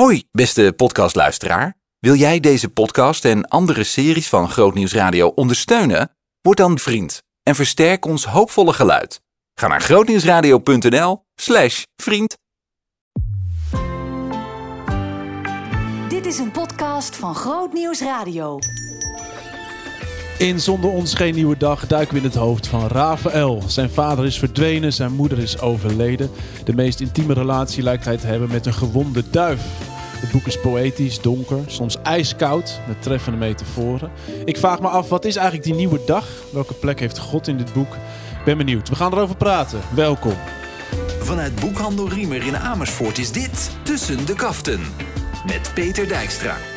[0.00, 1.76] Hoi, beste podcastluisteraar.
[1.98, 6.16] Wil jij deze podcast en andere series van Grootnieuws Radio ondersteunen?
[6.40, 9.20] Word dan vriend en versterk ons hoopvolle geluid.
[9.54, 12.36] Ga naar grootnieuwsradio.nl slash vriend.
[16.08, 18.58] Dit is een podcast van Groot Nieuws Radio.
[20.38, 23.62] In Zonder ons geen nieuwe dag duiken we in het hoofd van Rafael.
[23.66, 26.30] Zijn vader is verdwenen, zijn moeder is overleden.
[26.64, 29.62] De meest intieme relatie lijkt hij te hebben met een gewonde duif.
[30.20, 34.10] Het boek is poëtisch, donker, soms ijskoud, met treffende metaforen.
[34.44, 36.26] Ik vraag me af, wat is eigenlijk die nieuwe dag?
[36.52, 37.94] Welke plek heeft God in dit boek?
[38.38, 38.88] Ik ben benieuwd.
[38.88, 39.80] We gaan erover praten.
[39.94, 40.34] Welkom.
[41.20, 44.80] Vanuit Boekhandel Riemer in Amersfoort is dit Tussen de Kaften.
[45.46, 46.73] Met Peter Dijkstra.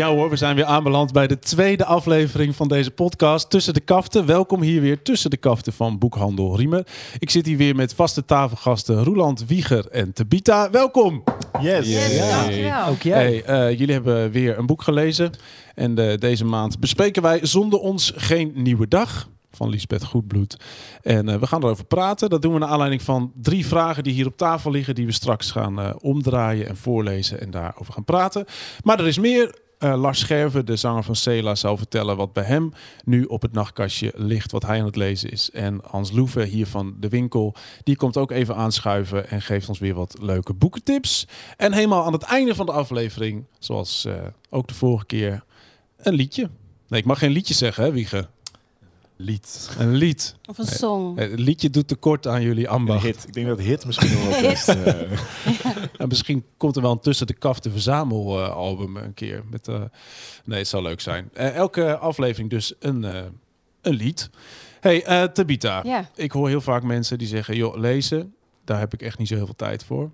[0.00, 3.80] Ja hoor, we zijn weer aanbeland bij de tweede aflevering van deze podcast Tussen de
[3.80, 4.26] Kaften.
[4.26, 6.86] Welkom hier weer tussen de kaften van Boekhandel Riemer.
[7.18, 10.70] Ik zit hier weer met vaste tafelgasten Roeland, Wieger en Tabita.
[10.70, 11.24] Welkom!
[11.60, 12.18] Yes.
[12.30, 12.86] dankjewel.
[12.86, 13.42] Ook jij.
[13.44, 15.30] Hey, eh, jullie hebben weer een boek gelezen.
[15.74, 19.28] En eh, deze maand bespreken wij Zonder ons geen nieuwe dag.
[19.50, 20.56] Van Lisbeth Goedbloed.
[21.02, 22.30] En eh, we gaan erover praten.
[22.30, 24.94] Dat doen we naar aanleiding van drie vragen die hier op tafel liggen.
[24.94, 28.44] Die we straks gaan eh, omdraaien en voorlezen en daarover gaan praten.
[28.82, 29.68] Maar er is meer.
[29.80, 32.72] Eh, Lars Scherven, de zanger van Cela, zal vertellen wat bij hem
[33.04, 34.52] nu op het nachtkastje ligt.
[34.52, 35.50] Wat hij aan het lezen is.
[35.50, 37.54] En Hans Loeven hier van de winkel.
[37.82, 41.26] Die komt ook even aanschuiven en geeft ons weer wat leuke boekentips.
[41.56, 44.14] En helemaal aan het einde van de aflevering, zoals eh,
[44.50, 45.44] ook de vorige keer,
[45.96, 46.50] een liedje.
[46.88, 48.28] Nee, ik mag geen liedje zeggen, hè, Wiege?
[49.22, 49.70] Lied.
[49.78, 50.34] Een lied.
[50.44, 51.18] Of een song.
[51.18, 53.02] Het liedje doet tekort aan jullie Een ambacht.
[53.02, 53.24] hit.
[53.26, 54.68] Ik denk dat hit misschien wel best.
[54.74, 55.10] eh,
[56.00, 59.42] En misschien komt er wel een tussen de kaften verzamelalbum een keer.
[59.50, 59.82] Met, eh,
[60.44, 61.30] nee, het zal leuk zijn.
[61.32, 63.22] Eh, elke aflevering dus een, eh,
[63.80, 64.30] een lied.
[64.80, 65.80] Hey, eh, Tabita.
[65.84, 66.08] Ja.
[66.14, 68.34] Ik hoor heel vaak mensen die zeggen, joh, lezen,
[68.64, 70.10] daar heb ik echt niet zo heel veel tijd voor.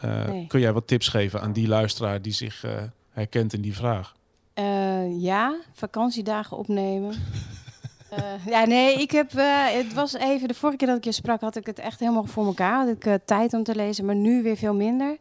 [0.00, 0.46] Eh, Nee.
[0.46, 2.72] Kun jij wat tips geven aan die luisteraar die zich eh,
[3.10, 4.14] herkent in die vraag?
[4.54, 7.14] Eh, ja, vakantiedagen opnemen.
[8.10, 9.34] Eh, ja, nee, ik heb.
[9.34, 10.48] eh, het was even.
[10.48, 12.74] De vorige keer dat ik je sprak, had ik het echt helemaal voor elkaar.
[12.78, 15.16] Had ik eh, tijd om te lezen, maar nu weer veel minder.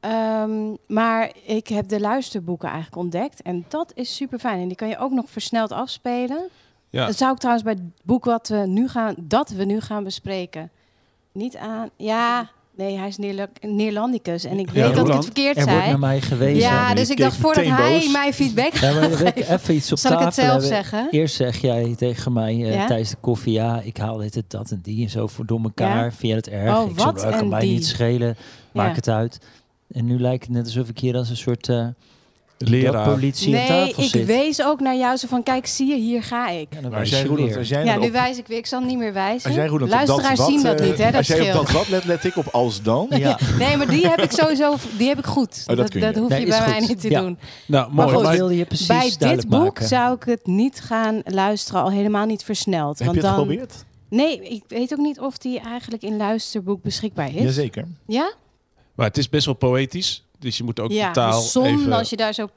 [0.00, 3.42] Ehm, maar ik heb de luisterboeken eigenlijk ontdekt.
[3.42, 4.60] En dat is super fijn.
[4.60, 6.48] En die kan je ook nog versneld afspelen.
[6.90, 9.80] Ja, Dat zou ik trouwens bij het boek wat we nu gaan, dat we nu
[9.80, 10.70] gaan bespreken,
[11.32, 11.90] niet aan.
[11.96, 14.44] Ja, nee, hij is Neerla- Neerlandicus.
[14.44, 15.90] En ik Ja, weet dat ik het verkeerd Er wordt zei.
[15.90, 16.58] naar mij gewezen.
[16.60, 18.12] Ja, dus ik dacht voordat hij boos.
[18.12, 20.68] mij feedback Ja, maar wil ik even iets op zal ik tafel het zelf hebben.
[20.68, 21.08] zeggen?
[21.10, 22.86] Eerst zeg jij tegen mij eh, Ja?
[22.86, 25.60] tijdens de koffie, ja, ik haal dit, het, dat en die en zo voor door
[25.62, 26.04] elkaar.
[26.04, 26.10] Ja?
[26.12, 26.78] Vind je het erg?
[26.78, 28.36] Oh, ik "Nou, kan en mij die?" niet schelen,
[28.72, 28.94] maak Ja.
[28.94, 29.38] het uit.
[29.92, 31.86] En nu lijkt het net alsof ik hier als een soort eh
[32.68, 33.08] leraar.
[33.08, 34.26] politie Nee, tafel ik zit.
[34.26, 36.66] wees ook naar jou zo van, kijk, zie je, hier ga ik.
[36.70, 37.58] Ja, dan maar wijs als jij, je Roeland, weer.
[37.58, 38.58] als jij Ja, nu wijs ik weer.
[38.58, 39.46] Ik zal niet meer wijzen.
[39.46, 41.52] als jij op dat Luisteraars wat, zien dat eh, niet, hè, dat Als jij op
[41.52, 43.06] dat wat let, let ik op als dan.
[43.10, 45.66] Ja, Nee, maar die heb ik sowieso, die heb ik goed.
[45.66, 46.06] dat dat, kun je.
[46.06, 46.88] dat hoef Nee, je is bij mij goed.
[46.88, 47.20] niet te Ja.
[47.20, 47.38] doen.
[47.66, 48.06] Nou, Maar mooi.
[48.06, 49.86] goed, wat Maar- wilde je precies Bij dit boek maken?
[49.88, 52.98] zou ik het niet gaan luisteren, al helemaal niet versneld.
[52.98, 53.84] Heb want je het dan, geprobeerd?
[54.08, 57.42] Nee, ik weet ook niet of die eigenlijk in luisterboek beschikbaar is.
[57.42, 57.84] Jazeker.
[58.06, 58.32] Ja?
[58.94, 60.24] maar het is best wel poëtisch.
[60.40, 61.92] Dus je moet ook Ja, de taal de zon, even...
[61.92, 62.48] als je daar zo...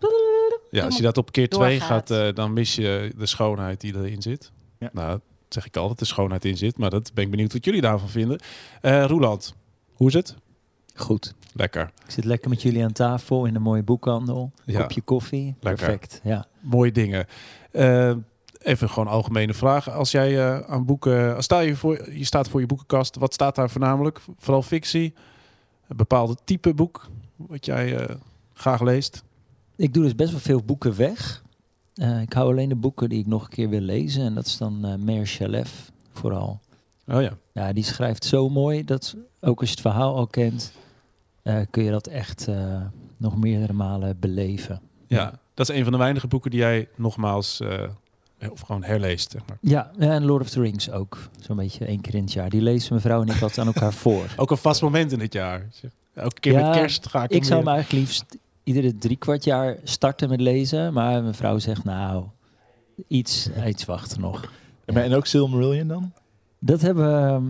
[0.71, 3.95] Ja, als je dat op keer twee gaat, eh, dan mis je de schoonheid die
[3.95, 4.51] erin zit.
[4.79, 4.89] Ja.
[4.93, 7.53] Nou, dat zeg ik al dat de schoonheid in zit, maar dat ben ik benieuwd
[7.53, 8.39] wat jullie daarvan vinden.
[8.81, 9.55] Eh Roeland,
[9.93, 10.35] hoe is het?
[10.95, 11.33] Goed.
[11.53, 11.91] Lekker.
[12.05, 14.51] Ik zit lekker met jullie aan tafel in een mooie boekhandel.
[14.65, 14.81] Ja.
[14.81, 15.55] Kopje koffie.
[15.59, 15.85] Lekker.
[15.85, 16.21] Perfect.
[16.23, 16.45] Ja.
[16.59, 17.25] Mooie dingen.
[17.71, 18.13] Eh,
[18.59, 19.93] even gewoon algemene vragen.
[19.93, 23.33] Als jij eh, aan boeken, als sta je, voor, je staat voor je boekenkast, wat
[23.33, 24.21] staat daar voornamelijk?
[24.37, 25.13] Vooral fictie,
[25.87, 27.09] een bepaalde type boek
[27.47, 28.15] wat jij eh,
[28.53, 29.23] graag leest.
[29.75, 31.43] Ik doe dus best wel veel boeken weg.
[31.93, 34.23] Eh, ik hou alleen de boeken die ik nog een keer wil lezen.
[34.23, 36.59] En dat is dan Chalef vooral.
[37.07, 37.37] Oh ja.
[37.51, 40.71] Ja, die schrijft zo mooi dat ook als je het verhaal al kent,
[41.69, 42.47] kun je dat echt
[43.17, 44.81] nog meerdere malen beleven.
[45.07, 47.61] ja, dat is een van de weinige boeken die jij nogmaals
[48.51, 49.31] of gewoon herleest.
[49.31, 49.57] Zeg maar.
[49.61, 51.17] Ja, en Lord of the Rings ook.
[51.39, 52.49] Zo'n beetje één keer in het jaar.
[52.49, 54.25] Die lezen mijn vrouw en ik altijd aan elkaar voor.
[54.37, 55.69] Ook een vast moment in het jaar.
[56.13, 59.17] Elke keer Ja, met kerst ga ik Ik zou weer- me eigenlijk liefst iedere drie
[59.17, 60.93] kwart jaar starten met lezen.
[60.93, 62.23] Maar mijn vrouw zegt nou,
[63.07, 64.51] iets, iets wachten nog.
[64.85, 66.11] En, en ook Silmarillion dan?
[66.59, 67.43] Dat hebben we, ehm,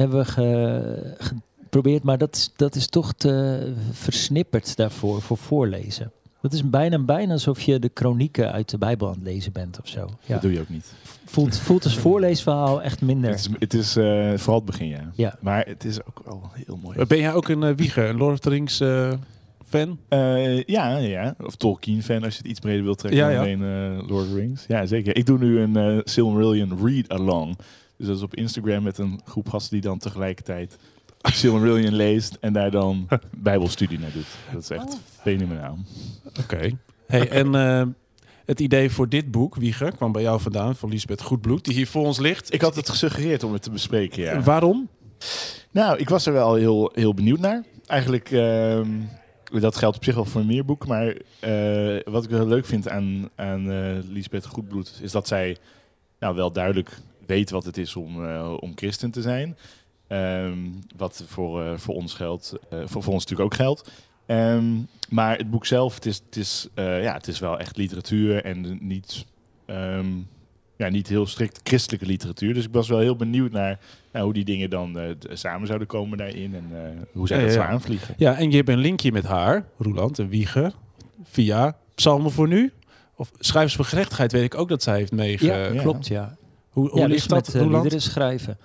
[0.00, 6.12] hebben we ge- geprobeerd, maar dat, is- dat is toch te versnipperd daarvoor, voor voorlezen.
[6.42, 9.80] Dat is bijna, bijna alsof je de kronieken uit de Bijbel aan het lezen bent
[9.80, 10.00] of zo.
[10.00, 10.32] Ja.
[10.32, 10.92] Dat doe je ook niet.
[11.24, 13.30] Voelt, voelt als voorleesverhaal echt minder.
[13.30, 15.10] Het is, het is eh, vooral het begin, ja.
[15.14, 15.36] Ja.
[15.40, 17.04] Maar het is ook wel heel mooi.
[17.06, 19.12] Ben jij ook een eh, wieger, een Lord of the Rings eh,
[19.70, 19.98] fan?
[20.08, 23.40] Eh, ja, ja, of Tolkien-fan als je het iets breder wilt trekken Ja, dan ja.
[23.40, 24.64] alleen eh, Lord of the Rings.
[24.68, 25.16] Ja, zeker.
[25.16, 27.56] Ik doe nu een eh Silmarillion read-along.
[27.96, 30.78] Dus dat is op Instagram met een groep gasten die dan tegelijkertijd
[31.22, 34.26] Silmarillion leest en daar dan bijbelstudie naar doet.
[34.52, 34.98] Dat is echt Oh.
[35.20, 35.78] fenomenaal.
[36.40, 36.70] Oké.
[37.06, 37.82] Hey, en eh,
[38.44, 41.86] het idee voor dit boek, Wieger, kwam bij jou vandaan, van Lisbeth Goedbloed, die hier
[41.86, 42.52] voor ons ligt.
[42.54, 44.40] Ik had het gesuggereerd om het te bespreken, ja.
[44.42, 44.88] Waarom?
[45.70, 47.64] Nou, ik was er wel heel, heel benieuwd naar.
[47.86, 48.88] Eigenlijk, ehm,
[49.60, 50.88] dat geldt op zich wel voor meer boeken.
[50.88, 54.98] Maar eh, wat ik wel leuk vind aan, aan eh Lisbeth Goedbloed...
[55.02, 55.56] is dat zij
[56.18, 59.56] nou, wel duidelijk weet wat het is om, eh, om christen te zijn.
[60.10, 60.58] Ehm,
[60.96, 62.54] wat voor, eh, voor ons geldt.
[62.70, 63.90] eh, voor, voor ons natuurlijk ook geldt.
[64.26, 64.64] Ehm,
[65.08, 68.44] maar het boek zelf, het is, het, is, eh, ja, het is wel echt literatuur
[68.44, 69.26] en niet,
[69.66, 70.06] ehm,
[70.76, 72.54] ja, niet heel strikt christelijke literatuur.
[72.54, 73.78] Dus ik was wel heel benieuwd naar
[74.12, 77.42] nou, hoe die dingen dan eh, samen zouden komen daarin en eh, hoe zij Ja,
[77.42, 77.74] dat ja, zou ja.
[77.74, 78.14] aanvliegen.
[78.18, 80.72] Ja, en je hebt een linkje met haar, Roeland en Wieger,
[81.22, 82.72] via Psalmen voor Nu.
[83.14, 85.46] Of Schrijvers voor Gerechtigheid weet ik ook dat zij heeft meege...
[85.46, 85.82] Ja, ja.
[85.82, 86.36] klopt, ja.
[86.70, 87.82] Hoe, hoe ja, ligt dus dat, met uh, Roeland?
[87.82, 88.58] liederen schrijven.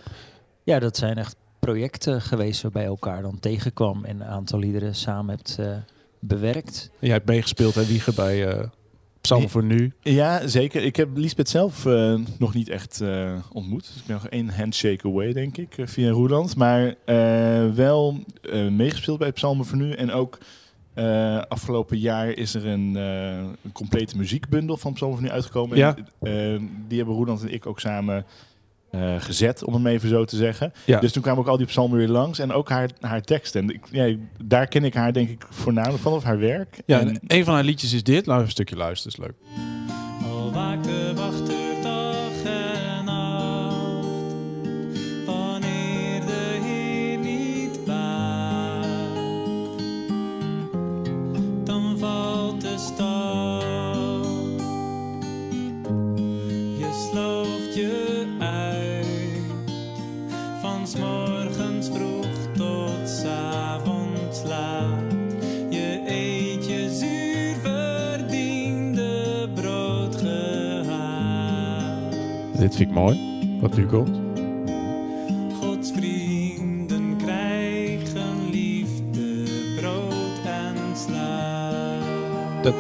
[0.65, 4.95] Ja, dat zijn echt projecten geweest waarbij je elkaar dan tegenkwam en een aantal liederen
[4.95, 5.67] samen hebt eh,
[6.19, 6.89] bewerkt.
[7.00, 8.67] Jij hebt meegespeeld, hè, Wieger, bij eh
[9.21, 9.51] Psalmen Ja.
[9.51, 9.94] voor Nu.
[10.01, 10.83] Ja, zeker.
[10.83, 13.88] Ik heb Lisbeth zelf eh, nog niet echt eh, ontmoet.
[13.88, 16.56] Dus ik ben nog één handshake away, denk ik, via Roeland.
[16.56, 19.91] Maar eh, wel eh, meegespeeld bij Psalmen voor Nu.
[19.91, 20.38] En ook
[20.94, 25.77] eh, afgelopen jaar is er een, eh, een complete muziekbundel van Psalmen voor Nu uitgekomen.
[25.77, 25.95] Ja.
[26.21, 28.25] En, die hebben Roeland en ik ook samen
[29.01, 30.74] eh, gezet, om het even zo te zeggen.
[30.86, 31.00] Ja.
[31.00, 32.39] Dus toen kwamen ook al die psalmen weer langs.
[32.39, 33.62] En ook haar, haar teksten.
[33.62, 36.81] En ik, ja, daar ken ik haar denk ik voornamelijk van, of haar werk.
[36.86, 38.15] Ja, En- en een van haar liedjes is dit.
[38.15, 39.36] Laten we even een stukje luisteren, is leuk.
[40.31, 41.12] Al waakte
[72.65, 73.19] Dit vind ik mooi,
[73.62, 74.19] wat nu komt.
[75.53, 79.44] Gods vrienden krijgen liefde,
[79.79, 82.63] brood en slaap.
[82.63, 82.75] Dat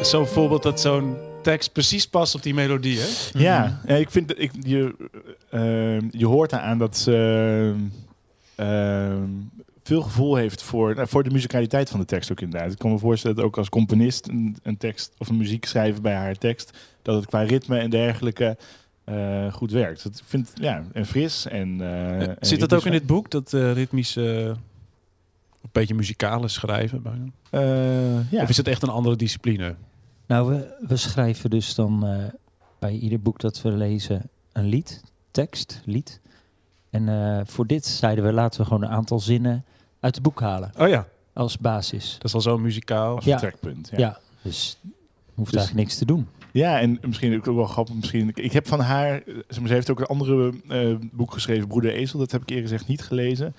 [0.00, 3.38] is zo'n voorbeeld dat zo'n tekst precies past op die melodie, hè?
[3.38, 4.94] Ja, ja, ik vind dat ik, je,
[5.50, 7.74] eh, je hoort aan dat ze
[8.54, 9.16] eh,
[9.82, 12.72] veel gevoel heeft voor, nou, voor de muzikaliteit van de tekst ook inderdaad.
[12.72, 16.02] Ik kan me voorstellen dat ook als componist een, een tekst of een muziek schrijven
[16.02, 18.56] bij haar tekst, dat het qua ritme en dergelijke
[19.06, 20.02] eh, goed werkt.
[20.02, 21.80] Dat ik vind ja, en fris en.
[21.80, 24.56] eh, en Zit dat ook in dit boek, dat eh ritmisch, eh, een
[25.72, 27.32] beetje muzikale schrijven?
[27.50, 28.42] Eh, ja.
[28.42, 29.74] Of is het echt een andere discipline?
[30.26, 32.24] Nou, we, we schrijven dus dan eh,
[32.78, 34.22] bij ieder boek dat we lezen
[34.52, 36.20] een lied, tekst, lied.
[36.90, 39.64] En eh, voor dit zeiden we, laten we gewoon een aantal zinnen
[40.00, 42.12] uit het boek halen Oh ja, als basis.
[42.14, 43.16] dat is al zo muzikaal.
[43.16, 43.38] als Ja.
[43.38, 43.90] vertrekpunt.
[43.96, 44.78] Ja, dus
[45.34, 46.28] hoeft Dus- eigenlijk niks te doen.
[46.56, 47.94] Ja, en misschien ook wel grappig.
[47.94, 51.92] Misschien, ik heb van haar, eh, ze heeft ook een andere eh, boek geschreven, Broeder
[51.92, 52.18] Ezel.
[52.18, 53.54] Dat heb ik eerder gezegd niet gelezen.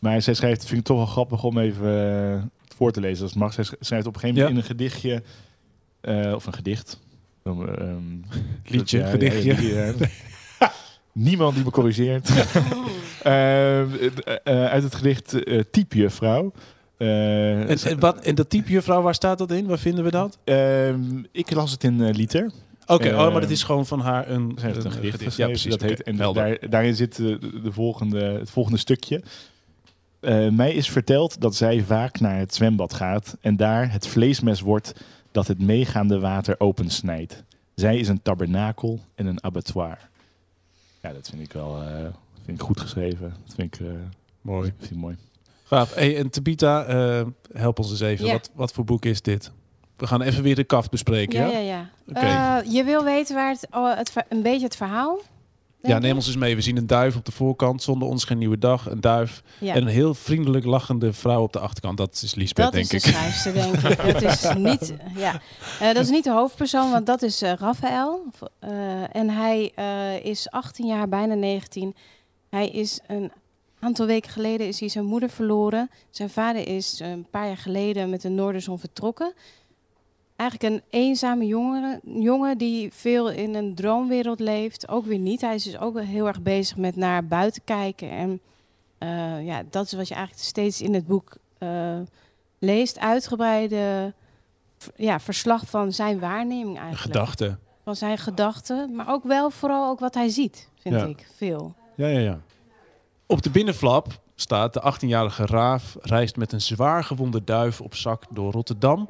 [0.00, 2.42] Maar zij schrijft, vind ik toch wel grappig om even eh,
[2.76, 3.52] voor te lezen als het mag.
[3.52, 5.22] Zij sch- schrijft op een gegeven moment in een gedichtje,
[6.34, 7.00] of een gedicht.
[7.44, 8.24] Um,
[8.64, 9.68] Liedje, dat- ja, gedichtje.
[9.74, 9.92] ja.
[11.12, 12.30] Niemand die me corrigeert.
[13.22, 13.88] Ehm,
[14.24, 16.52] eh, eh, uit het gedicht eh Typjuffrouw.
[17.00, 19.66] Eh, En, en, wat, en dat type juffrouw, waar staat dat in?
[19.66, 20.38] Waar vinden we dat?
[20.44, 22.50] ehm, ik las het in eh, Liter.
[22.86, 25.70] Oké, Eh, oh, maar dat is gewoon van haar een, een gedicht Ja, precies.
[25.70, 29.22] dat heet, en daar, daarin zit de, de volgende, het volgende stukje.
[30.20, 34.60] Eh, mij is verteld dat zij vaak naar het zwembad gaat en daar het vleesmes
[34.60, 34.92] wordt
[35.32, 37.42] dat het meegaande water opensnijdt.
[37.74, 40.08] Zij is een tabernakel en een abattoir.
[41.02, 41.88] Ja, dat vind ik wel eh,
[42.44, 43.32] vind ik goed geschreven.
[43.46, 43.92] Dat vind ik, eh,
[44.40, 44.72] Mooi.
[44.78, 45.16] vind ik mooi.
[45.70, 45.94] Gaaf.
[45.94, 47.22] Hey, en Tabita, eh,
[47.52, 48.26] help ons eens even.
[48.26, 48.32] Ja.
[48.32, 49.50] Wat, wat voor boek is dit?
[49.96, 51.58] We gaan even weer de kaft bespreken, Ja, ja?
[51.58, 51.90] ja, ja.
[52.08, 52.18] Oké.
[52.66, 55.20] Eh, je wil weten waar het, oh, het, een beetje het verhaal?
[55.82, 56.16] Ja, neem ik?
[56.16, 56.54] ons eens mee.
[56.54, 58.90] We zien een duif op de voorkant, zonder ons geen nieuwe dag.
[58.90, 59.74] Een duif Ja.
[59.74, 61.96] en een heel vriendelijk lachende vrouw op de achterkant.
[61.98, 63.14] Dat is Liesbeth, Dat denk is de ik.
[63.16, 64.12] schrijfster, denk ik.
[64.12, 65.40] Dat is niet, ja.
[65.80, 68.22] Eh, dat is niet de hoofdpersoon, want dat is eh Raphaël.
[69.12, 69.62] En hij
[70.22, 71.94] is 18 jaar, bijna 19.
[72.48, 73.32] Hij is een
[73.80, 75.90] aantal weken geleden is hij zijn moeder verloren.
[76.10, 79.32] Zijn vader is eh, een paar jaar geleden met de Noorderzon vertrokken.
[80.36, 84.88] Eigenlijk een eenzame jongen, jongen die veel in een droomwereld leeft.
[84.88, 85.40] Ook weer niet.
[85.40, 88.10] Hij is dus ook wel heel erg bezig met naar buiten kijken.
[88.10, 88.40] En
[88.98, 91.98] eh, ja, dat is wat je eigenlijk steeds in het boek eh,
[92.58, 92.98] leest.
[92.98, 94.12] Uitgebreide
[94.96, 97.02] ja, verslag van zijn waarneming Een eigenlijk.
[97.14, 97.58] gedachte.
[97.84, 98.94] Van zijn gedachten.
[98.94, 101.04] Maar ook wel vooral ook wat hij ziet, vind Ja.
[101.04, 101.26] ik.
[101.36, 101.74] Veel.
[101.94, 102.40] Ja, ja, ja.
[103.30, 104.72] Op de binnenflap staat...
[104.72, 109.08] De 18-jarige Raaf reist met een zwaar gewonde duif op zak door Rotterdam.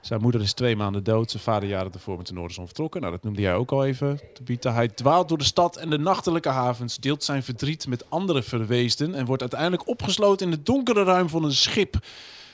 [0.00, 1.30] Zijn moeder is twee maanden dood.
[1.30, 3.00] Zijn vader jaren ervoor met de Noorderzon vertrokken.
[3.00, 4.72] Nou, dat noemde jij ook al even, Tabita.
[4.72, 6.96] Hij dwaalt door de stad en de nachtelijke havens.
[6.96, 9.14] Deelt zijn verdriet met andere verweesden.
[9.14, 11.98] En wordt uiteindelijk opgesloten in het donkere ruim van een schip.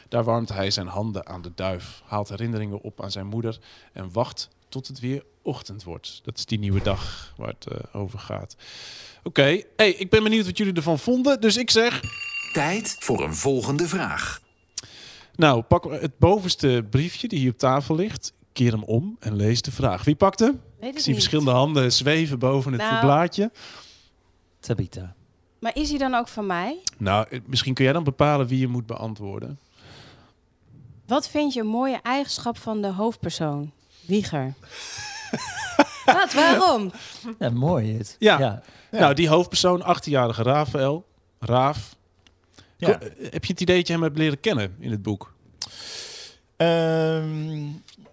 [0.09, 2.03] Daar warmt hij zijn handen aan de duif.
[2.05, 3.59] Haalt herinneringen op aan zijn moeder.
[3.93, 6.21] En wacht tot het weer ochtend wordt.
[6.25, 8.57] Dat is die nieuwe dag waar het eh, over gaat.
[9.23, 11.41] Oké, hey, ik ben benieuwd wat jullie ervan vonden.
[11.41, 12.01] Dus ik zeg...
[12.53, 14.41] Tijd voor een volgende vraag.
[15.35, 18.33] Nou, pak het bovenste briefje die hier op tafel ligt.
[18.53, 20.05] Keer hem om en lees de vraag.
[20.05, 20.61] Wie pakt hem?
[20.81, 21.15] Weet Ik zie niet.
[21.15, 23.01] verschillende handen zweven boven het Nou.
[23.01, 23.51] blaadje.
[24.61, 25.15] Tabita.
[25.61, 26.79] Maar is hij dan ook van mij?
[26.99, 29.59] Nou, eh, misschien kun jij dan bepalen wie je moet beantwoorden.
[31.07, 33.73] Wat vind je een mooie eigenschap van de hoofdpersoon?
[34.07, 34.55] Wieger.
[36.07, 36.33] Wat?
[36.35, 36.93] Waarom?
[37.39, 38.17] Ja, mooi het.
[38.19, 38.39] Ja.
[38.39, 38.63] ja.
[38.91, 41.07] Nou, die hoofdpersoon, 18-jarige Rafael.
[41.39, 41.97] Raaf.
[42.77, 43.01] Ja.
[43.01, 45.35] Eh, Heb je het idee dat je hem hebt leren kennen in het boek?
[46.57, 47.65] Ehm,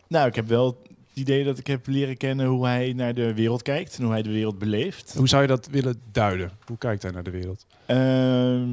[0.07, 0.75] nou, ik heb wel het
[1.13, 4.21] idee dat ik heb leren kennen hoe hij naar de wereld kijkt en hoe hij
[4.21, 5.13] de wereld beleeft.
[5.17, 6.51] Hoe zou je dat willen duiden?
[6.65, 7.65] Hoe kijkt hij naar de wereld?
[7.85, 8.69] Ehm,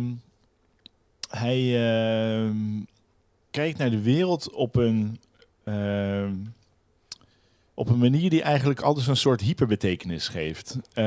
[1.30, 2.56] hij ehm,
[3.50, 5.20] kijkt naar de wereld op een,
[5.64, 6.32] ehm,
[7.80, 10.78] op een manier die eigenlijk altijd een soort hyperbetekenis geeft.
[10.92, 11.04] Eh,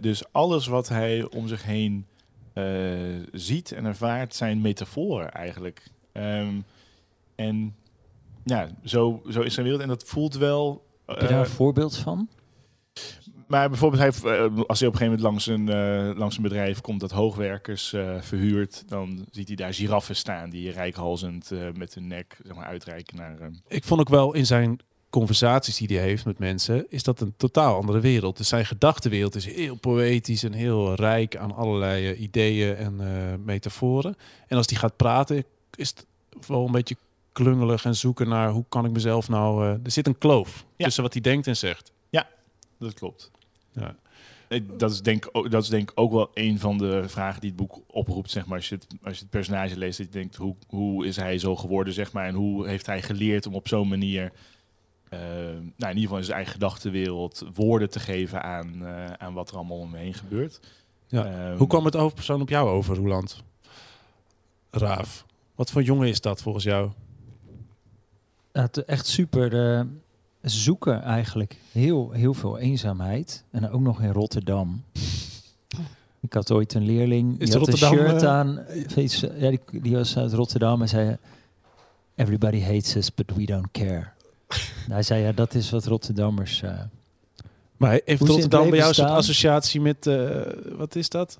[0.00, 2.06] dus alles wat hij om zich heen
[2.52, 2.64] eh,
[3.32, 5.90] ziet en ervaart zijn metaforen eigenlijk.
[6.12, 6.60] Ehm,
[7.34, 7.74] en
[8.44, 9.82] ja, zo, zo is zijn wereld.
[9.82, 10.86] En dat voelt wel...
[11.06, 12.28] Heb je daar een eh, voorbeeld van?
[13.46, 14.28] maar bijvoorbeeld, hij,
[14.66, 17.92] als hij op een gegeven moment langs een, eh, langs een bedrijf komt dat hoogwerkers
[17.92, 22.56] eh, verhuurt, dan ziet hij daar giraffen staan die rijkhalzend eh, met hun nek zeg
[22.56, 23.60] maar, uitreiken naar hem.
[23.68, 24.78] Ik vond ook wel in zijn
[25.14, 28.36] conversaties die hij heeft met mensen, is dat een totaal andere wereld.
[28.36, 33.34] Dus zijn gedachtenwereld is heel poëtisch en heel rijk aan allerlei eh, ideeën en eh,
[33.44, 34.16] metaforen.
[34.46, 35.44] En als hij gaat praten,
[35.74, 36.06] is het
[36.46, 36.96] wel een beetje
[37.32, 39.64] klungelig en zoeken naar hoe kan ik mezelf nou...
[39.64, 40.84] eh, er zit een kloof Ja.
[40.84, 41.92] tussen wat hij denkt en zegt.
[42.78, 43.30] Dat klopt.
[43.72, 43.96] Ja.
[44.62, 47.58] Dat is, denk, dat is denk ik ook wel een van de vragen die het
[47.58, 48.30] boek oproept.
[48.30, 51.06] Zeg maar, als, je het, als je het personage leest, dat je denkt, hoe, hoe
[51.06, 51.92] is hij zo geworden?
[51.92, 54.32] Zeg maar, en hoe heeft hij geleerd om op zo'n manier,
[55.76, 59.50] nou, in ieder geval in zijn eigen gedachtenwereld, woorden te geven aan, eh, aan wat
[59.50, 60.60] er allemaal om hem heen gebeurt.
[61.06, 61.24] Ja.
[61.24, 63.42] Ehm, Hoe kwam het hoofdpersoon op jou over, Roeland?
[64.70, 65.24] Raaf.
[65.54, 66.90] Wat voor jongen is dat volgens jou?
[68.86, 69.84] Echt super eh,
[70.42, 71.56] zoeken eigenlijk.
[71.72, 73.44] Heel, heel veel eenzaamheid.
[73.50, 74.84] En ook nog in Rotterdam.
[76.20, 78.64] Ik had ooit een leerling, Is die had Rotterdam, een shirt eh, aan.
[78.96, 81.16] iets, eh, ja, die, die was uit Rotterdam en zei...
[82.16, 84.12] Everybody hates us, but we don't care.
[84.88, 86.62] Hij zei, ja, dat is wat Rotterdammers...
[86.62, 86.70] eh,
[87.76, 90.06] Maar heeft Rotterdam bij jou een soort associatie met...
[90.06, 90.40] eh,
[90.76, 91.38] wat is dat?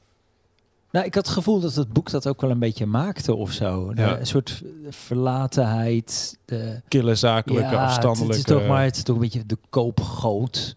[0.90, 3.52] Nou, ik had het gevoel dat het boek dat ook wel een beetje maakte of
[3.52, 3.92] zo.
[3.94, 4.18] Ja.
[4.18, 6.38] Een soort verlatenheid.
[6.44, 8.36] De, Kille, zakelijke, ja, afstandelijke...
[8.36, 10.76] Het is toch maar het is toch een beetje de koopgoot.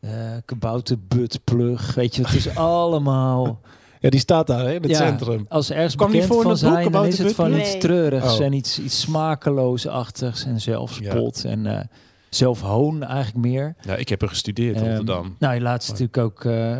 [0.00, 0.10] eh
[0.44, 1.94] kabouterbuttplug.
[1.94, 3.60] Weet je, het is allemaal...
[4.04, 5.46] Ja, die staat daar hè, in het Ja, centrum.
[5.48, 8.38] Als er ergens Kwam bekend voor in van zijn, dan is het van iets treurigs
[8.38, 8.44] Oh.
[8.44, 11.80] en iets, iets smakeloosachtigs en zelfspot en eh
[12.28, 13.74] zelfhoon eigenlijk meer.
[13.82, 15.36] Ja, ik heb er gestudeerd in Ehm, Rotterdam.
[15.38, 16.76] Nou, je laatst natuurlijk ook eh,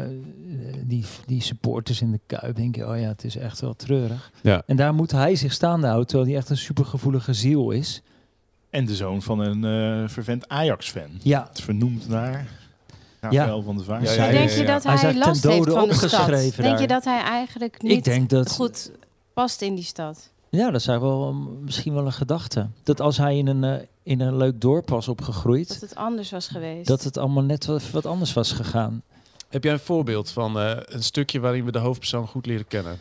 [0.84, 2.56] die, die supporters in de Kuip.
[2.56, 4.30] Denk je, oh ja, het is echt wel treurig.
[4.42, 4.62] Ja.
[4.66, 8.02] En daar moet hij zich staande houden, terwijl hij echt een supergevoelige ziel is.
[8.70, 11.10] En de zoon van een eh vervent Ajax-fan.
[11.22, 12.46] Ja, Het vernoemd naar
[13.24, 14.02] Rafael van der Vaart.
[14.02, 14.72] Ja, ja, ja, denk ja, je ja.
[14.72, 16.56] dat Hij hij, eigenlijk last ten heeft van de stad?
[16.56, 18.50] Denk je dat hij eigenlijk ik niet denk dat...
[18.50, 18.90] goed
[19.32, 20.30] past in die stad?
[20.48, 22.68] Ja, dat is eigenlijk wel um, misschien wel een gedachte.
[22.82, 26.30] Dat als hij in een, eh, in een leuk dorp was opgegroeid, Dat het anders
[26.30, 26.86] was geweest?
[26.86, 29.02] dat het allemaal net wat, wat anders was gegaan.
[29.48, 32.98] Heb jij een voorbeeld van eh, een stukje waarin we de hoofdpersoon goed leren kennen?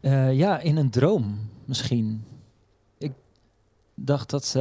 [0.00, 2.24] Eh, ja, in een droom misschien.
[2.98, 3.12] Ik
[3.94, 4.56] dacht dat...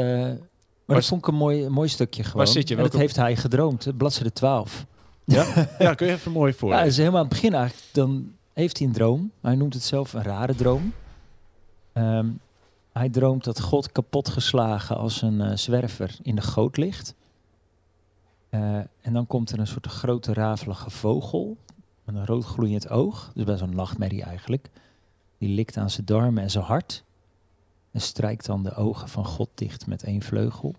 [0.86, 2.48] maar Waar dat vond ik een mooi, een mooi stukje gewoon.
[2.48, 2.76] zit je?
[2.76, 4.86] En dat heeft hij gedroomd, bladzijde 12.
[5.24, 6.72] Ja, ja kun je even mooi Ja, voor.
[6.72, 7.88] dat is helemaal aan het begin eigenlijk.
[7.94, 9.32] Dan heeft hij een droom.
[9.42, 10.94] Hij noemt het zelf een rare droom.
[11.94, 12.28] Ehm,
[12.92, 17.16] hij droomt dat God kapotgeslagen als een eh, zwerver in de goot ligt.
[18.50, 18.60] Eh,
[19.02, 21.58] en dan komt er een soort grote rafelige vogel
[22.04, 23.32] met een rood gloeiend oog.
[23.34, 24.70] Dus best een nachtmerrie eigenlijk.
[25.38, 27.04] Die likt aan zijn darmen en zijn hart.
[27.96, 30.76] En strijkt dan de ogen van God dicht met één vleugel.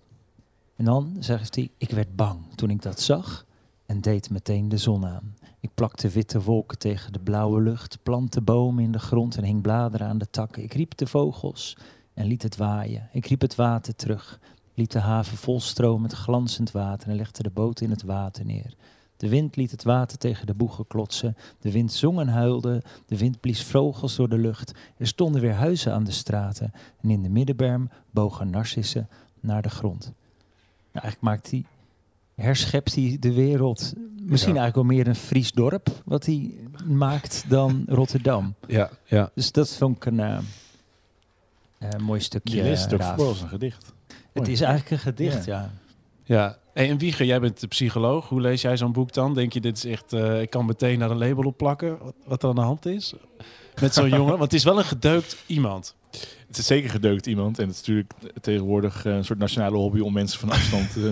[0.76, 3.46] En dan zegt hij, ik werd bang toen ik dat zag
[3.86, 5.36] en deed meteen de zon aan.
[5.60, 9.62] Ik plakte witte wolken tegen de blauwe lucht, plantte bomen in de grond en hing
[9.62, 10.62] bladeren aan de takken.
[10.62, 11.76] Ik riep de vogels
[12.14, 13.08] en liet het waaien.
[13.12, 14.40] Ik riep het water terug,
[14.74, 18.74] liet de haven volstromen met glanzend water en legde de boot in het water neer.
[19.16, 21.36] De wind liet het water tegen de boegen klotsen.
[21.60, 22.82] De wind zong en huilde.
[23.06, 24.72] De wind blies vogels door de lucht.
[24.96, 26.72] Er stonden weer huizen aan de straten.
[27.02, 29.08] En in de middenberm bogen narcissen
[29.40, 30.00] naar de grond.
[30.92, 31.64] Nou, eigenlijk maakt hij,
[32.34, 33.92] herschept hij de wereld
[34.22, 34.60] misschien Ja.
[34.60, 36.54] eigenlijk wel meer een Fries dorp wat hij
[36.84, 38.54] maakt dan Rotterdam.
[38.66, 39.30] Ja, ja.
[39.34, 40.38] Dus dat vond ik een eh,
[41.78, 43.92] eh, mooi stukje het voor als een gedicht.
[44.32, 45.60] Het is eigenlijk een gedicht, ja.
[45.60, 45.70] Ja,
[46.72, 48.28] hey, en Wieger, jij bent de psycholoog.
[48.28, 49.34] Hoe lees jij zo'n boek dan?
[49.34, 52.14] Denk je, dit is echt, eh, ik kan meteen naar een label op plakken wat,
[52.26, 53.14] wat er aan de hand is?
[53.80, 54.30] Met zo'n jongen?
[54.30, 55.94] Want het is wel een gedeukt iemand.
[56.46, 57.58] Het is zeker gedeukt iemand.
[57.58, 61.02] En het is natuurlijk tegenwoordig eh, een soort nationale hobby om mensen van afstand eh,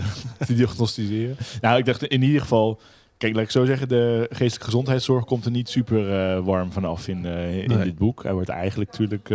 [0.47, 1.37] te diagnosticeren.
[1.61, 2.80] Nou, ik dacht in ieder geval...
[3.16, 7.25] Kijk, laat ik zo zeggen, de geestelijke gezondheidszorg komt er niet super warm vanaf in,
[7.25, 7.85] in Nee.
[7.85, 8.23] dit boek.
[8.23, 9.26] Hij wordt eigenlijk natuurlijk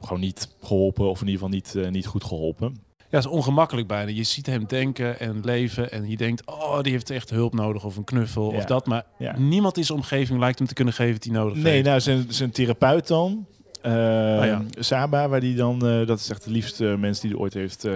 [0.00, 2.85] gewoon niet geholpen, of in ieder geval niet, niet goed geholpen.
[3.10, 4.10] Ja, is ongemakkelijk bijna.
[4.10, 7.84] Je ziet hem denken en leven en je denkt, oh, die heeft echt hulp nodig
[7.84, 8.86] of een knuffel of dat.
[8.86, 9.38] Maar Ja.
[9.38, 11.84] niemand in zijn omgeving lijkt hem te kunnen geven hij nodig Nee, heeft.
[11.86, 13.46] nou, zijn, zijn therapeut dan.
[13.82, 14.62] ja.
[14.78, 17.84] Saba, waar die dan, eh, dat is echt de liefste mens die hij ooit heeft,
[17.84, 17.94] eh,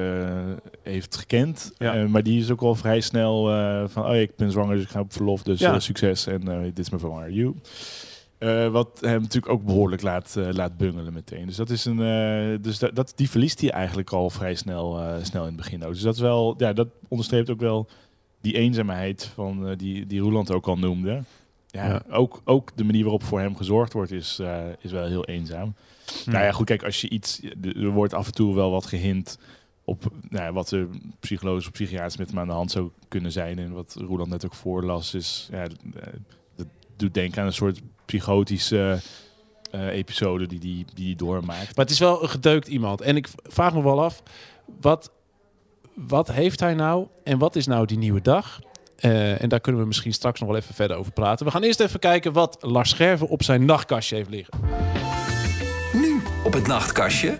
[0.82, 1.72] heeft gekend.
[1.78, 1.94] Ja.
[1.94, 3.44] Eh, maar die is ook al vrij snel
[3.88, 5.80] van, oh ik ben zwanger, dus ik ga op verlof, dus Ja.
[5.80, 7.54] succes en dit is mijn vervanger, you.
[8.40, 11.46] Eh, wat hem natuurlijk ook behoorlijk laat, eh, laat bungelen meteen.
[11.46, 15.00] Dus, dat is een, eh, dus dat, dat, die verliest hij eigenlijk al vrij snel,
[15.22, 15.84] snel in het begin.
[15.84, 15.92] Ook.
[15.92, 17.88] Dus dat, is wel, ja, dat onderstreept ook wel
[18.40, 21.22] die eenzaamheid van, die, die Roeland ook al noemde.
[21.66, 22.02] Ja, Ja.
[22.10, 24.40] Ook, ook de manier waarop voor hem gezorgd wordt is,
[24.80, 25.74] is wel heel eenzaam.
[26.24, 26.30] Hm.
[26.30, 27.40] Nou ja, goed, kijk, als je iets...
[27.62, 29.38] Er wordt af en toe wel wat gehint
[29.84, 30.88] op nou ja, wat er
[31.20, 33.58] psychologisch of psychiatrisch met hem aan de hand zou kunnen zijn.
[33.58, 35.48] En wat Roland net ook voorlas, is...
[35.52, 35.66] Ja,
[36.56, 36.66] dat
[36.96, 37.80] doet denken aan een soort
[38.10, 39.00] psychotische
[39.70, 41.76] eh, episode die die, die die doormaakt.
[41.76, 43.00] Maar het is wel een gedeukt iemand.
[43.00, 44.22] En ik vraag me wel af,
[44.80, 45.10] wat,
[45.94, 48.60] wat heeft hij nou en wat is nou die nieuwe dag?
[48.96, 51.46] Eh, en daar kunnen we misschien straks nog wel even verder over praten.
[51.46, 54.54] We gaan eerst even kijken wat Lars Scherven op zijn nachtkastje heeft liggen.
[55.92, 57.38] Nu op het nachtkastje.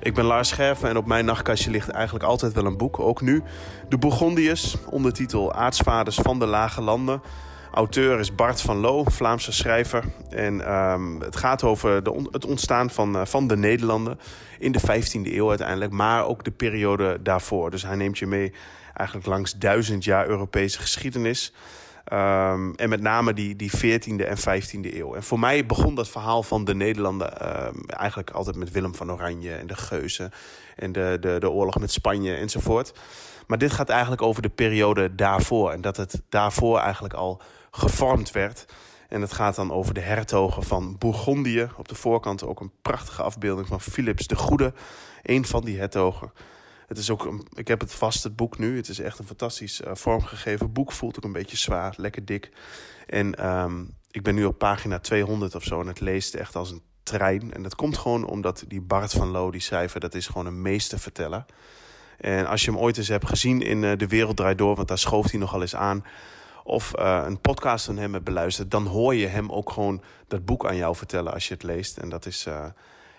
[0.00, 2.98] Ik ben Lars Scherven en op mijn nachtkastje ligt eigenlijk altijd wel een boek.
[2.98, 3.42] Ook nu.
[3.88, 7.22] De Bourgondiërs, ondertitel Aartsvaders van de Lage Landen.
[7.76, 10.04] Auteur is Bart van Loo, Vlaamse schrijver.
[10.30, 14.18] En ehm, het gaat over de het ontstaan van, eh, van de Nederlanden
[14.58, 15.92] in de 15e eeuw uiteindelijk.
[15.92, 17.70] Maar ook de periode daarvoor.
[17.70, 18.52] Dus hij neemt je mee
[18.94, 21.52] eigenlijk langs duizend jaar Europese geschiedenis.
[22.04, 25.14] Ehm, en met name die, die 14e en 15e eeuw.
[25.14, 29.12] En voor mij begon dat verhaal van de Nederlanden ehm, eigenlijk altijd met Willem van
[29.12, 30.32] Oranje en de Geuzen.
[30.76, 32.92] En de, de, de oorlog met Spanje enzovoort.
[33.46, 35.70] Maar dit gaat eigenlijk over de periode daarvoor.
[35.70, 37.42] En dat het daarvoor eigenlijk al
[37.76, 38.64] gevormd werd.
[39.08, 41.68] En het gaat dan over de hertogen van Bourgondië.
[41.76, 44.72] Op de voorkant ook een prachtige afbeelding van Philips de Goede.
[45.22, 46.32] Een van die hertogen.
[46.86, 48.76] Het is ook ik heb het vast, het boek nu.
[48.76, 50.92] Het is echt een fantastisch eh, vormgegeven boek.
[50.92, 52.50] Voelt ook een beetje zwaar, lekker dik.
[53.06, 55.80] En ehm, ik ben nu op pagina 200 of zo.
[55.80, 57.52] En het leest echt als een trein.
[57.52, 60.00] En dat komt gewoon omdat die Bart van Loo, die schrijver...
[60.00, 61.44] dat is gewoon een meesterverteller.
[62.18, 64.76] En als je hem ooit eens hebt gezien in eh, De Wereld Draait Door...
[64.76, 66.04] want daar schoof hij nogal eens aan...
[66.66, 68.70] of eh, een podcast van hem hebt beluisterd...
[68.70, 71.96] dan hoor je hem ook gewoon dat boek aan jou vertellen als je het leest.
[71.96, 72.46] En dat is...
[72.46, 72.66] eh,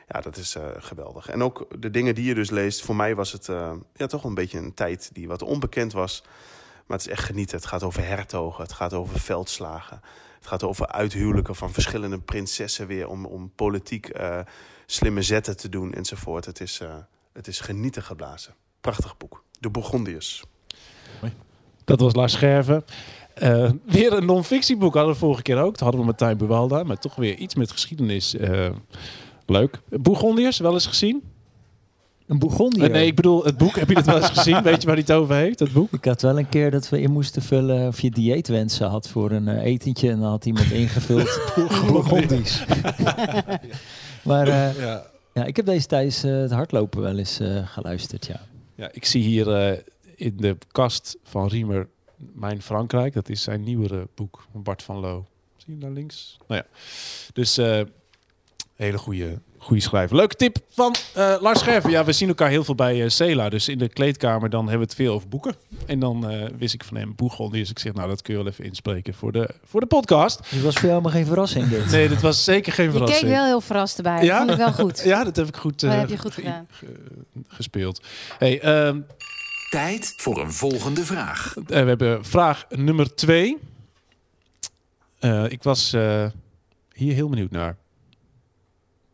[0.07, 1.29] ja, dat is eh, geweldig.
[1.29, 2.81] En ook de dingen die je dus leest.
[2.81, 3.45] Voor mij was het
[3.93, 6.23] ja, toch een beetje een tijd die wat onbekend was.
[6.85, 7.57] Maar het is echt genieten.
[7.57, 8.63] Het gaat over hertogen.
[8.63, 10.01] Het gaat over veldslagen.
[10.37, 13.07] Het gaat over uithuwelijken van verschillende prinsessen weer.
[13.07, 14.11] Om, om politiek
[14.85, 16.45] slimme zetten te doen enzovoort.
[16.45, 16.81] Het is,
[17.33, 18.53] het is genieten geblazen.
[18.81, 19.43] Prachtig boek.
[19.59, 20.43] De Bourgondiërs.
[21.85, 22.85] Dat was Lars Scherven.
[23.39, 25.71] Eh, weer een non-fictieboek hadden we vorige keer ook.
[25.71, 26.83] Dat hadden we Martijn Buwalda.
[26.83, 28.35] Maar toch weer iets met geschiedenis.
[28.35, 28.69] eh,
[29.45, 29.79] leuk.
[29.89, 31.23] Bourgondiërs, wel eens gezien?
[32.27, 32.85] Een Bourgondiër.
[32.85, 33.75] Eh, nee, ik bedoel het boek.
[33.75, 34.63] Heb je dat wel eens gezien?
[34.63, 35.93] Weet je waar hij het over heeft, dat boek?
[35.93, 39.31] Ik had wel een keer dat we in moesten vullen of je dieetwensen had voor
[39.31, 40.09] een etentje.
[40.09, 41.39] En dan had iemand ingevuld
[41.91, 42.63] Bourgondisch.
[44.23, 45.03] maar eh, Ja.
[45.33, 48.39] ja, ik heb deze tijdens eh, het hardlopen wel eens eh, geluisterd, ja.
[48.75, 49.77] Ja, ik zie hier eh,
[50.15, 53.13] in de kast van Riemer Mijn Frankrijk.
[53.13, 55.25] Dat is zijn nieuwere boek van Bart van Loo.
[55.57, 56.37] Zie je hem daar links?
[56.47, 56.79] Nou ja,
[57.33, 57.81] dus eh
[58.75, 60.15] hele goede, goede schrijver.
[60.15, 61.89] Leuke tip van eh, Lars Scherven.
[61.89, 63.49] Ja, we zien elkaar heel veel bij eh Cela.
[63.49, 65.55] Dus in de kleedkamer dan hebben we het veel over boeken.
[65.85, 67.59] En dan eh, wist ik van hem Bourgondië.
[67.59, 70.37] Dus ik zeg, nou dat kun je wel even inspreken voor de, voor de podcast.
[70.49, 71.91] Het was voor jou helemaal geen verrassing dit.
[71.91, 73.31] Nee, dat was zeker geen Je keek verrassing.
[73.31, 74.23] wel heel verrast erbij.
[74.23, 74.37] Ja?
[74.37, 75.03] Dat vond ik wel goed.
[75.13, 76.67] Ja, dat heb ik goed, eh, heb je goed ge- gedaan.
[76.71, 76.85] ge-
[77.47, 78.01] gespeeld.
[78.37, 78.99] Hey, ehm,
[79.69, 81.55] Tijd voor een volgende vraag.
[81.57, 83.57] Eh, we hebben vraag nummer twee.
[85.19, 86.29] Eh, ik was eh,
[86.93, 87.77] hier heel benieuwd naar.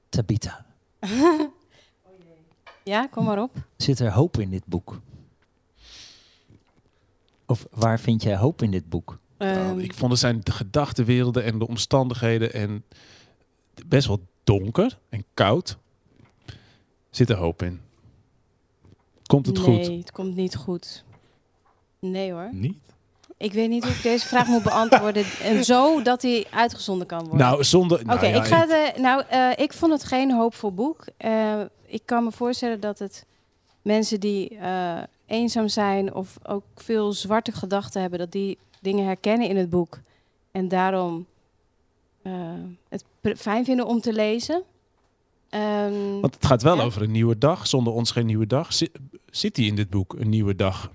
[0.10, 0.66] Tabita.
[2.84, 3.56] Ja, kom maar op.
[3.78, 5.00] Zit er hoop in dit boek?
[7.46, 9.20] Of waar vind jij hoop in dit boek?
[9.38, 12.84] Nou, Ehm, ik vond het zijn de gedachtenwerelden en de omstandigheden en
[13.88, 15.78] best wel donker en koud.
[17.10, 17.82] Zit er hoop in.
[19.34, 19.98] Komt het nee, goed?
[19.98, 21.04] het komt niet goed.
[22.00, 22.50] Nee hoor.
[22.52, 22.78] Niet?
[23.38, 25.26] Ik weet niet hoe ik deze vraag moet beantwoorden.
[25.43, 27.38] En zo dat hij uitgezonden kan worden.
[27.38, 28.00] Nou, zonder...
[28.00, 31.06] Oké, nou ja, ik ga eh, nou, eh, ik vond het geen hoopvol boek.
[31.17, 33.26] Eh, ik kan me voorstellen dat het
[33.82, 39.48] mensen die eh, eenzaam zijn of ook veel zwarte gedachten hebben, dat die dingen herkennen
[39.48, 40.00] in het boek
[40.52, 41.26] en daarom
[42.22, 42.34] eh,
[42.89, 43.04] het
[43.38, 44.63] fijn vinden om te lezen.
[45.54, 46.84] Ehm, Want het gaat wel Ja.
[46.84, 47.68] over een nieuwe dag.
[47.68, 48.74] Zonder ons geen nieuwe dag.
[48.74, 48.92] Zit,
[49.30, 50.92] zit die in dit boek, een nieuwe dag?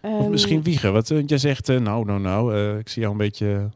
[0.00, 0.92] Of ehm, misschien Wieger.
[0.92, 2.54] Wat eh, jij zegt, eh, nou, nou, nou.
[2.56, 3.70] eh, ik zie jou een beetje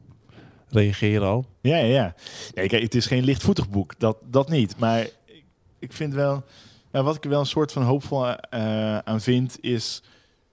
[0.69, 1.45] reageren al.
[1.61, 2.15] Ja, ja, ja.
[2.55, 4.79] Nee, kijk, het is geen lichtvoetig boek, dat, dat niet.
[4.79, 5.45] Maar ik,
[5.79, 6.45] ik vind wel,
[6.93, 10.03] nou, wat ik er wel een soort van hoopvol eh, aan vind, is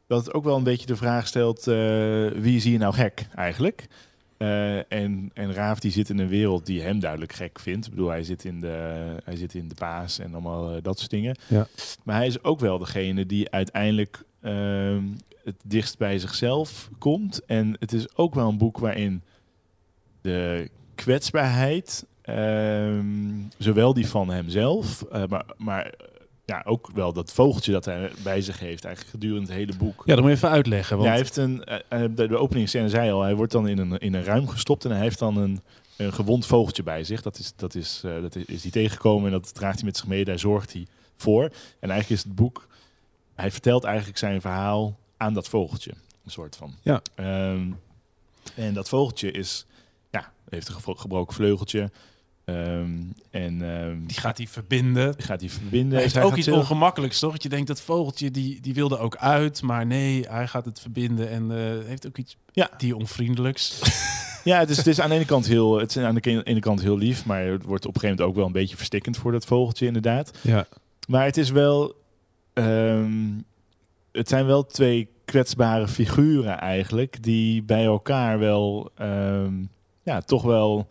[0.08, 1.76] dat het ook wel een beetje de vraag stelt: eh,
[2.36, 3.88] wie is hier nou gek eigenlijk?
[4.38, 7.86] Eh, en, en Raaf die zit in een wereld die hem duidelijk gek vindt.
[7.86, 11.00] Ik bedoel, hij zit in de, hij zit in de paas en allemaal eh, dat
[11.00, 11.38] soort dingen.
[11.48, 11.67] Ja.
[12.04, 15.04] Maar hij is ook wel degene die uiteindelijk ehm,
[15.43, 17.45] het dichtst bij zichzelf komt.
[17.45, 19.21] En het is ook wel een boek waarin
[20.21, 23.06] de kwetsbaarheid, ehm,
[23.58, 25.93] zowel die van hemzelf, eh, maar, maar
[26.46, 30.04] ja, ook wel dat vogeltje dat hij bij zich heeft, eigenlijk gedurende het hele boek.
[30.06, 30.96] Ja, dat moet je even uitleggen.
[30.98, 33.68] Ja, Want hij heeft een, eh, eh, de, de openingsscène zei al, hij wordt dan
[33.68, 35.62] in een, in een ruim gestopt en hij heeft dan een,
[35.98, 37.22] een gewond vogeltje bij zich.
[37.22, 40.08] Dat is, dat, is, eh, dat is hij tegengekomen en dat draagt hij met zich
[40.08, 41.44] mee, daar zorgt hij voor.
[41.80, 42.68] En eigenlijk is het boek,
[43.36, 45.92] hij vertelt eigenlijk zijn verhaal aan dat vogeltje,
[46.26, 46.74] een soort van.
[46.82, 47.02] Ja.
[47.16, 47.72] Ehm,
[48.56, 49.66] en dat vogeltje is,
[50.12, 51.92] ja, heeft een gebro- gebroken vleugeltje.
[52.46, 52.90] Ehm,
[53.32, 55.12] en ehm, die gaat hij verbinden.
[55.18, 55.92] die gaat hij verbinden.
[55.92, 57.32] Hij heeft Hij ook iets ongemakkelijks, toch?
[57.32, 59.62] Dat je denkt, dat vogeltje, die, die wilde ook uit.
[59.62, 62.70] Maar nee, hij gaat het verbinden en eh, heeft ook iets Ja.
[62.78, 63.80] die onvriendelijks.
[64.44, 66.60] Ja, het is, het is aan de ene kant heel, het is aan de ene
[66.60, 69.18] kant heel lief, maar het wordt op een gegeven moment ook wel een beetje verstikkend
[69.18, 70.32] voor dat vogeltje, inderdaad.
[70.42, 70.66] Ja.
[71.08, 71.94] Maar het is wel,
[72.54, 73.32] ehm,
[74.12, 79.54] het zijn wel twee kwetsbare figuren eigenlijk, die bij elkaar wel, ehm,
[80.04, 80.88] ja, toch wel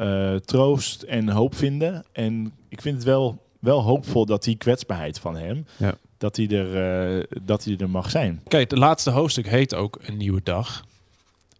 [0.00, 2.04] eh, troost en hoop vinden.
[2.12, 5.94] En ik vind het wel, wel hoopvol dat die kwetsbaarheid van hem, Ja.
[6.18, 8.40] dat, die er, eh, dat die er mag zijn.
[8.48, 10.84] Kijk, het laatste hoofdstuk heet ook Een Nieuwe Dag.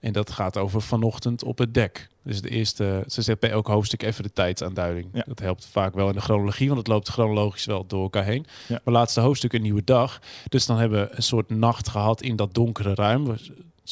[0.01, 2.09] En dat gaat over vanochtend op het dek.
[2.23, 5.07] Dus de eerste, ze zet bij elk hoofdstuk even de tijdsaanduiding.
[5.13, 5.25] Ja.
[5.27, 8.47] Dat helpt vaak wel in de chronologie, want het loopt chronologisch wel door elkaar heen.
[8.69, 8.81] Ja.
[8.85, 10.21] Maar laatste hoofdstuk Een Nieuwe Dag.
[10.49, 13.37] Dus dan hebben we een soort nacht gehad in dat donkere ruim.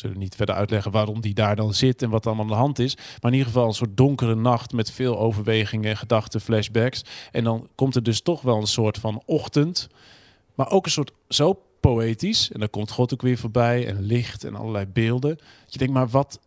[0.00, 2.56] We zullen niet verder uitleggen waarom die daar dan zit en wat allemaal aan de
[2.56, 2.94] hand is.
[2.96, 7.04] Maar in ieder geval een soort donkere nacht met veel overwegingen, gedachten, flashbacks.
[7.32, 9.88] En dan komt er dus toch wel een soort van ochtend.
[10.54, 12.50] Maar ook een soort zo poëtisch.
[12.52, 15.36] En dan komt God ook weer voorbij en licht en allerlei beelden.
[15.36, 16.40] Dat je denkt, maar wat,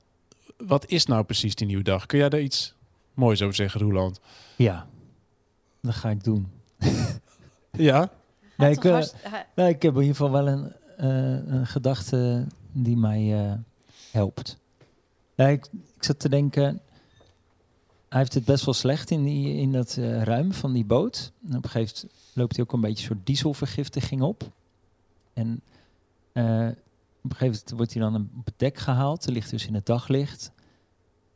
[0.58, 2.06] wat is nou precies die nieuwe dag?
[2.06, 2.74] Kun jij daar iets
[3.14, 4.20] moois over zeggen, Roeland?
[4.56, 4.88] Ja,
[5.82, 6.52] dat ga ik doen.
[7.72, 8.10] Ja?
[8.58, 9.02] Nee, ik, eh,
[9.56, 13.54] Nou, ik heb in ieder geval wel een, eh, een gedachte die mij eh,
[14.12, 14.58] helpt.
[15.36, 15.68] Ja, ik,
[16.00, 16.82] zat te denken,
[18.10, 21.32] hij heeft het best wel slecht in, die, in dat eh, ruim van die boot.
[21.50, 24.52] En op een gegeven loopt hij ook een beetje een soort dieselvergiftiging op.
[25.34, 25.62] En
[26.32, 26.44] eh,
[27.22, 29.26] op een gegeven moment wordt hij dan op het dek gehaald.
[29.26, 30.52] Hij ligt dus in het daglicht.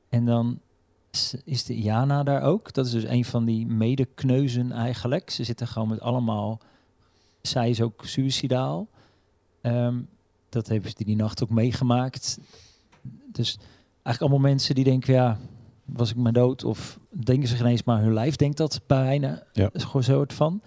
[0.10, 0.60] En dan
[1.44, 2.74] is- de Iana daar ook.
[2.74, 5.30] Dat is dus een van die medekneuzen eigenlijk.
[5.30, 6.60] Ze zitten gewoon met allemaal
[7.42, 8.88] zij is ook suicidaal.
[9.62, 10.02] Ehm,
[10.56, 12.40] dat hebben ze die nacht ook meegemaakt.
[13.32, 13.58] Dus
[13.92, 15.38] eigenlijk allemaal mensen die denken, ja,
[15.86, 16.64] was ik maar dood?
[16.64, 19.44] Of denken zich ineens, maar hun lijf denkt dat bijna.
[19.54, 19.64] Ja.
[19.64, 20.62] Dat is gewoon zo het van.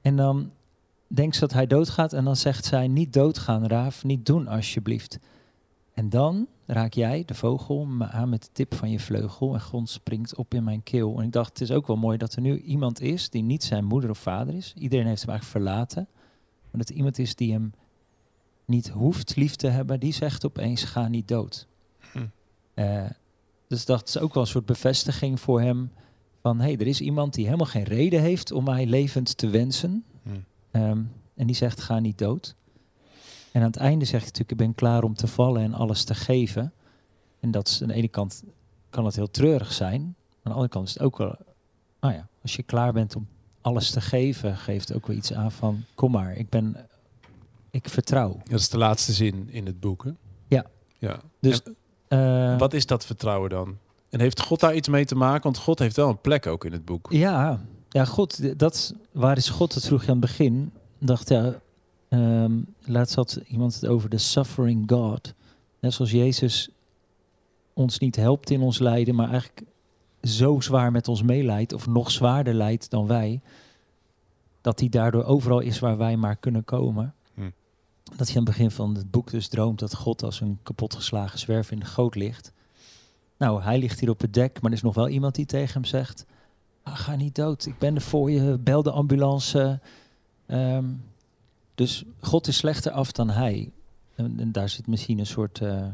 [0.00, 0.50] En dan
[1.06, 5.18] denkt ze dat hij doodgaat en dan zegt zij, niet doodgaan, Raaf, niet doen alsjeblieft.
[5.94, 9.60] En dan raak jij, de vogel, me aan met de tip van je vleugel en
[9.60, 11.18] grond springt op in mijn keel.
[11.18, 13.64] En ik dacht, het is ook wel mooi dat er nu iemand is die niet
[13.64, 14.74] zijn moeder of vader is.
[14.76, 16.08] Iedereen heeft hem eigenlijk verlaten.
[16.70, 17.72] Maar dat er iemand is die hem
[18.68, 21.66] niet hoeft lief te hebben, die zegt opeens, ga niet dood.
[22.12, 22.26] Hm.
[22.74, 23.10] Eh,
[23.68, 25.90] dus dat is ook wel een soort bevestiging voor hem
[26.42, 29.48] van, hé, hey, er is iemand die helemaal geen reden heeft om mij levend te
[29.48, 30.04] wensen.
[30.22, 30.30] Hm.
[30.70, 31.02] Ehm,
[31.34, 32.54] en die zegt, ga niet dood.
[33.52, 36.04] En aan het einde zegt hij natuurlijk, ik ben klaar om te vallen en alles
[36.04, 36.72] te geven.
[37.40, 38.42] En dat is aan de ene kant
[38.90, 40.00] kan het heel treurig zijn.
[40.02, 41.36] Aan de andere kant is het ook wel,
[42.00, 43.26] nou ja, als je klaar bent om
[43.60, 46.76] alles te geven, geeft het ook wel iets aan van, kom maar, ik ben,
[47.70, 48.40] ik vertrouw.
[48.44, 50.10] Dat is de laatste zin in het boek, hè?
[50.46, 50.66] Ja.
[50.98, 51.20] ja.
[51.40, 51.76] Dus, En
[52.08, 53.78] Eh, wat is dat vertrouwen dan?
[54.10, 55.42] En heeft God daar iets mee te maken?
[55.42, 57.06] Want God heeft wel een plek ook in het boek.
[57.10, 59.74] Ja, ja, God, dat, waar is God?
[59.74, 60.72] Dat vroeg je aan het begin.
[60.98, 61.60] Dacht, ja,
[62.08, 65.34] Ehm, laatst had iemand het over de suffering God.
[65.80, 66.68] Net zoals Jezus
[67.72, 69.62] ons niet helpt in ons lijden, maar eigenlijk
[70.22, 73.40] zo zwaar met ons meeleidt, of nog zwaarder lijdt dan wij,
[74.60, 77.14] dat hij daardoor overal is waar wij maar kunnen komen.
[78.16, 81.38] Dat hij aan het begin van het boek dus droomt dat God als een kapotgeslagen
[81.38, 82.52] zwerver in de goot ligt.
[83.38, 85.72] Nou, hij ligt hier op het dek, maar er is nog wel iemand die tegen
[85.72, 86.24] hem zegt:
[86.82, 89.80] "Ah, Ga niet dood, ik ben er voor je, bel de ambulance.
[90.46, 90.84] Ehm,
[91.74, 93.70] dus God is slechter af dan hij.
[94.14, 95.60] En, en daar zit misschien een soort.
[95.60, 95.86] eh,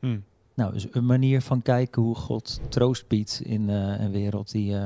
[0.00, 0.18] Hm.
[0.54, 4.74] nou, dus een manier van kijken hoe God troost biedt in eh, een wereld die.
[4.78, 4.84] eh,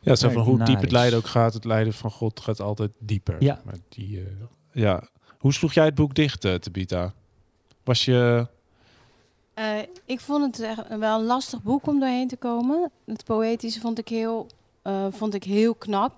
[0.00, 1.54] Ja, zo van hoe diep het lijden ook gaat.
[1.54, 3.42] Het lijden van God gaat altijd dieper.
[3.42, 3.60] Ja.
[3.64, 4.22] Maar die,
[4.72, 5.08] ja.
[5.42, 7.12] Hoe sloeg jij het boek dicht, eh, Tabita?
[7.84, 8.46] Was je...
[9.54, 12.90] Eh, ik vond het echt wel een lastig boek om doorheen te komen.
[13.06, 14.46] Het poëtische vond ik heel,
[14.82, 16.12] eh, vond ik heel knap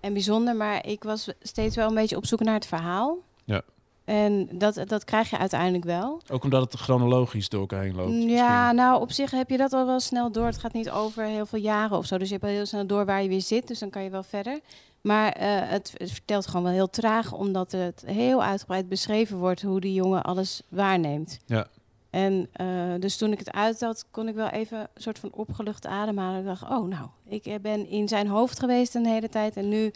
[0.00, 0.56] en bijzonder.
[0.56, 3.18] Maar ik was steeds wel een beetje op zoek naar het verhaal.
[3.44, 3.62] Ja.
[4.04, 6.20] En dat, dat krijg je uiteindelijk wel.
[6.30, 8.22] Ook omdat het chronologisch door elkaar heen loopt.
[8.22, 10.46] Ja, nou op zich heb je dat al wel snel door.
[10.46, 12.18] Het gaat niet over heel veel jaren of zo.
[12.18, 13.68] Dus je hebt al heel snel door waar je weer zit.
[13.68, 14.60] Dus dan kan je wel verder.
[15.00, 19.62] Maar eh, het, het vertelt gewoon wel heel traag, omdat het heel uitgebreid beschreven wordt
[19.62, 21.38] hoe die jongen alles waarneemt.
[21.46, 21.66] Ja.
[22.10, 22.66] En eh,
[22.98, 26.40] dus toen ik het uit had, kon ik wel even een soort van opgelucht ademhalen.
[26.40, 29.56] Ik dacht, oh nou, ik eh, ben in zijn hoofd geweest een hele tijd.
[29.56, 29.90] En nu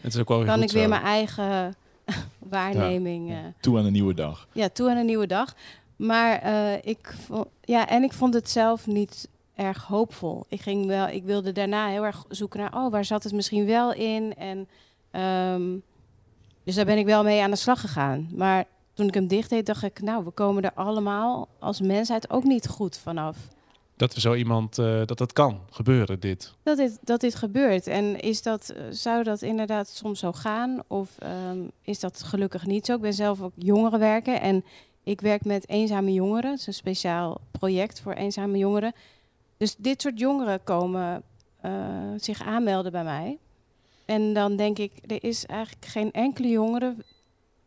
[0.46, 0.88] kan ik weer zo.
[0.88, 1.74] mijn eigen
[2.38, 3.30] waarneming...
[3.30, 4.48] eh, Toe aan een nieuwe dag.
[4.52, 5.54] ja, toe aan een nieuwe dag.
[5.96, 10.44] Maar eh, ik vond, ja, en ik vond het zelf niet erg hoopvol.
[10.48, 13.66] Ik ging wel, ik wilde daarna heel erg zoeken naar, oh, waar zat het misschien
[13.66, 14.34] wel in?
[14.36, 14.68] En
[15.12, 15.78] ehm,
[16.64, 18.28] dus daar ben ik wel mee aan de slag gegaan.
[18.34, 22.30] Maar toen ik hem dicht deed, dacht ik, nou, we komen er allemaal als mensheid
[22.30, 23.36] ook niet goed vanaf.
[23.96, 24.78] Dat er zo iemand...
[24.78, 26.54] eh, dat dat kan gebeuren, dit.
[26.62, 27.86] Dat dit, dat dit gebeurt.
[27.86, 30.82] En is dat, eh, zou dat inderdaad soms zo gaan?
[30.86, 32.94] Of ehm, is dat gelukkig niet zo?
[32.94, 34.64] Ik ben zelf ook jongerenwerker en
[35.02, 36.50] ik werk met eenzame jongeren.
[36.50, 38.92] Het is een speciaal project voor eenzame jongeren.
[39.56, 41.22] Dus dit soort jongeren komen
[41.60, 41.72] eh,
[42.16, 43.38] zich aanmelden bij mij.
[44.04, 46.94] En dan denk ik, er is eigenlijk geen enkele jongere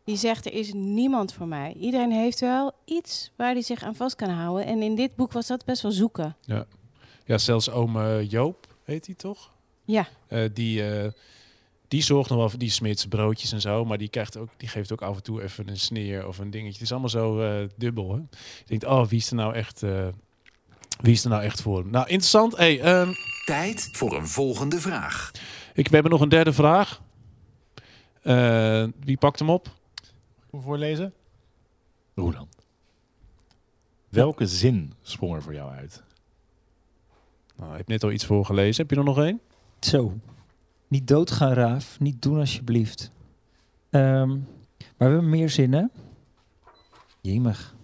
[0.04, 1.72] die zegt, er is niemand voor mij.
[1.80, 4.66] Iedereen heeft wel iets waar hij zich aan vast kan houden.
[4.66, 6.36] En in dit boek was dat best wel zoeken.
[7.24, 9.52] Ja, zelfs oom eh, Joop, heet hij toch?
[9.84, 10.08] Ja.
[10.28, 11.10] Eh, die, eh,
[11.88, 14.68] die zorgt nog wel voor die smits broodjes en zo, maar die, krijgt ook, die
[14.68, 16.72] geeft ook af en toe even een sneer of een dingetje.
[16.72, 18.12] Het is allemaal zo eh, dubbel.
[18.12, 18.16] Hè?
[18.16, 20.06] Je denkt, oh, wie is er nou echt, eh,
[21.00, 21.86] wie is er nou echt voor?
[21.86, 22.56] Nou, interessant.
[22.56, 23.10] Hey, ehm,
[23.44, 25.30] Tijd voor een volgende vraag.
[25.76, 27.02] Ik, we hebben nog een derde vraag.
[28.22, 29.68] Eh, wie pakt hem op?
[30.52, 31.14] Voorlezen?
[32.14, 32.56] Roland.
[34.08, 36.02] Welke zin sprong er voor jou uit?
[37.56, 38.82] Nou, ik heb net al iets voorgelezen.
[38.82, 39.40] Heb je er nog één?
[39.80, 40.12] Zo.
[40.88, 42.00] Niet doodgaan, Raaf.
[42.00, 43.10] Niet doen alsjeblieft.
[43.90, 44.38] Ehm, maar
[44.96, 45.90] we hebben meer zinnen.
[47.20, 47.74] Jemig.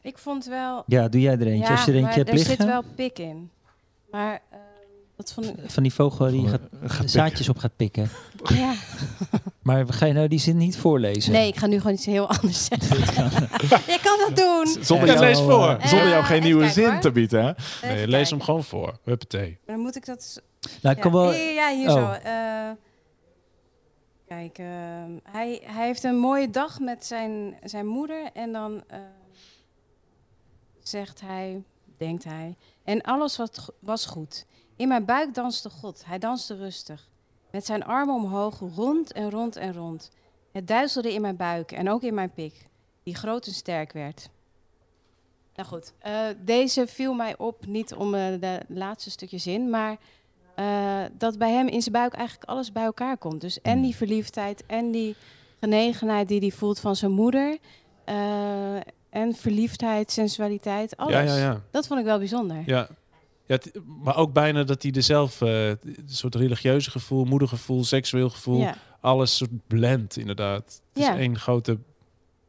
[0.00, 0.82] Ik vond wel...
[0.86, 1.70] Ja, doe jij er eentje.
[1.70, 2.56] Als je er eentje maar hebt er liggen.
[2.56, 3.50] zit wel pik in.
[4.10, 4.58] Maar eh,
[5.30, 5.70] ik...
[5.70, 8.10] Van die vogel die Van, gaat, eh, zaadjes op gaat pikken.
[8.54, 8.74] Ja.
[9.62, 11.32] Maar ga je nou die zin niet voorlezen?
[11.32, 12.98] Nee, ik ga nu gewoon iets heel anders zeggen.
[13.94, 14.84] je kan dat doen.
[14.84, 15.78] Zonder jou, lees voor.
[15.84, 17.00] Zonder jou geen nieuwe kijken, zin hoor.
[17.00, 17.44] te bieden.
[17.44, 17.52] hè?
[17.88, 18.28] Nee, lees kijken.
[18.28, 18.98] hem gewoon voor.
[19.04, 19.58] Huppatee.
[19.66, 20.42] Dan moet ik dat...
[20.82, 21.02] Nou, ja.
[21.02, 21.32] kan wel...
[21.32, 21.94] Ja, ja, hier Oh.
[21.94, 22.10] zo.
[22.12, 22.70] Eh,
[24.26, 24.66] kijk, eh,
[25.22, 28.30] hij, hij heeft een mooie dag met zijn, zijn moeder.
[28.32, 28.98] En dan eh,
[30.82, 31.62] zegt hij,
[31.98, 32.56] denkt hij...
[32.84, 34.46] En alles wat, was goed.
[34.82, 36.02] In mijn buik danste God.
[36.06, 37.08] Hij danste rustig.
[37.50, 40.10] Met zijn armen omhoog, rond en rond en rond.
[40.52, 42.66] Het duizelde in mijn buik en ook in mijn pik.
[43.02, 44.28] Die groot en sterk werd.
[45.54, 49.96] Nou goed, eh, deze viel mij op, niet om eh, de laatste stukje zin, maar
[50.54, 53.40] eh, dat bij hem in zijn buik eigenlijk alles bij elkaar komt.
[53.40, 53.82] Dus en Hmm.
[53.82, 55.16] die verliefdheid en die
[55.60, 57.58] genegenheid die hij voelt van zijn moeder.
[58.04, 58.74] eh,
[59.10, 61.14] en verliefdheid, sensualiteit, alles.
[61.14, 61.60] Ja, ja, ja.
[61.70, 62.62] Dat vond ik wel bijzonder.
[62.66, 62.88] Ja.
[63.52, 68.30] Ja maar ook bijna dat hij er zelf eh, een soort religieuze gevoel, moedergevoel, seksueel
[68.30, 68.74] gevoel, Ja.
[69.00, 70.80] alles soort blend inderdaad.
[70.92, 71.12] Het Ja.
[71.12, 71.78] is één grote...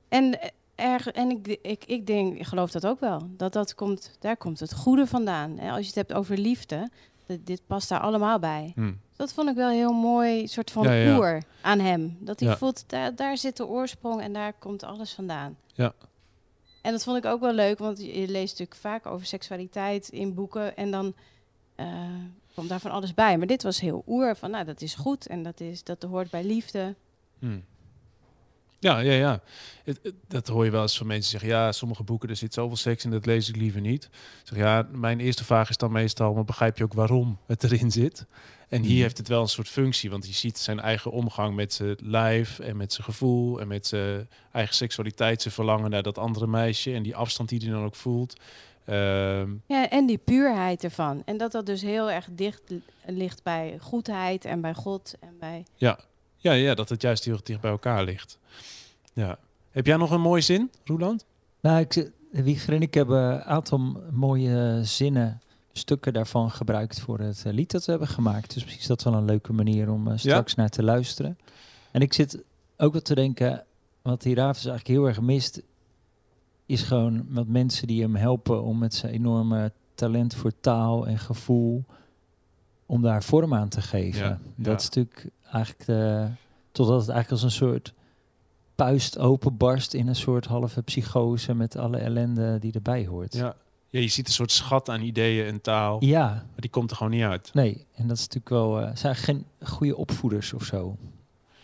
[0.10, 3.28] En, eh, erg, en ik, ik, ik denk, ik geloof dat ook wel.
[3.38, 5.60] Dat dat komt, daar komt het goede vandaan.
[5.60, 6.90] Als je het hebt over liefde,
[7.26, 8.72] dit, dit past daar allemaal bij.
[8.76, 8.92] Hm.
[9.16, 12.18] Dat vond ik wel heel mooi, soort van Ja, oer aan hem.
[12.20, 15.58] Dat hij voelt, daar, daar zit de oorsprong en daar komt alles vandaan.
[15.74, 15.94] Ja.
[16.84, 20.34] En dat vond ik ook wel leuk, want je leest natuurlijk vaak over seksualiteit in
[20.34, 21.14] boeken en dan
[21.76, 21.88] eh,
[22.56, 23.38] komt daar van alles bij.
[23.38, 26.30] Maar dit was heel oer, van nou, dat is goed en dat, is, dat hoort
[26.30, 26.96] bij liefde.
[27.40, 27.60] Hm.
[28.84, 29.42] Ja, ja, ja.
[29.84, 31.50] Het, het- dat hoor je wel eens van mensen zeggen.
[31.50, 34.04] Ja, sommige boeken, er zit zoveel seks in, dat lees ik liever niet.
[34.04, 34.10] Ik
[34.44, 37.92] zeg, ja, mijn eerste vraag is dan meestal, maar begrijp je ook waarom het erin
[37.92, 38.26] zit?
[38.70, 39.02] En hier Mhm.
[39.02, 42.60] heeft het wel een soort functie, want je ziet zijn eigen omgang met zijn lijf
[42.60, 46.94] en met zijn gevoel en met zijn eigen seksualiteit, zijn verlangen naar dat andere meisje
[46.94, 48.40] en die afstand die hij dan ook voelt.
[48.86, 51.22] Ehm, Ja, en die puurheid ervan.
[51.26, 55.36] En dat dat dus heel erg dicht li- ligt bij goedheid en bij God en
[55.40, 55.66] bij...
[55.76, 56.00] ja.
[56.44, 58.38] Ja, ja, dat het juist heel dicht bij elkaar ligt.
[59.14, 59.38] Ja.
[59.72, 61.26] Heb jij nog een mooie zin, Roeland?
[61.60, 63.80] Nou, ik, Wieger en ik hebben een aantal
[64.12, 68.54] mooie zinnen, stukken daarvan gebruikt voor het eh, lied dat we hebben gemaakt.
[68.54, 71.38] Dus misschien is dat wel een leuke manier om eh, straks naar te luisteren.
[71.92, 72.44] En ik zit
[72.78, 73.66] ook wat te denken,
[74.02, 75.62] wat Hierafis eigenlijk heel erg mist,
[76.66, 81.20] is gewoon wat mensen die hem helpen om met zijn enorme talent voor taal en
[81.20, 81.84] gevoel,
[82.86, 84.28] om daar vorm aan te geven.
[84.28, 84.76] Ja, Dat ja.
[84.76, 86.28] is natuurlijk eigenlijk de,
[86.72, 87.94] totdat het eigenlijk als een soort
[88.76, 93.34] puist openbarst in een soort halve psychose met alle ellende die erbij hoort.
[93.34, 93.56] Ja.
[93.90, 96.98] ja, je ziet een soort schat aan ideeën en taal, Ja, maar die komt er
[96.98, 97.54] gewoon niet uit.
[97.54, 97.86] nee.
[97.96, 98.80] En dat is natuurlijk wel...
[98.82, 100.98] eh zijn geen goede opvoeders of zo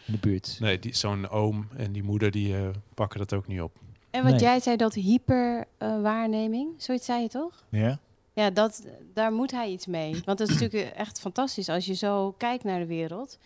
[0.06, 0.58] in de buurt.
[0.60, 3.78] Nee, die- zo'n oom en die moeder die eh, pakken dat ook niet op.
[4.12, 4.42] En wat Nee.
[4.42, 7.64] jij zei, dat hyperwaarneming, zoiets zei je toch?
[7.70, 8.00] Ja?
[8.34, 10.12] Ja, dat, daar moet hij iets mee.
[10.26, 13.38] Want het is natuurlijk echt fantastisch als je zo kijkt naar de wereld.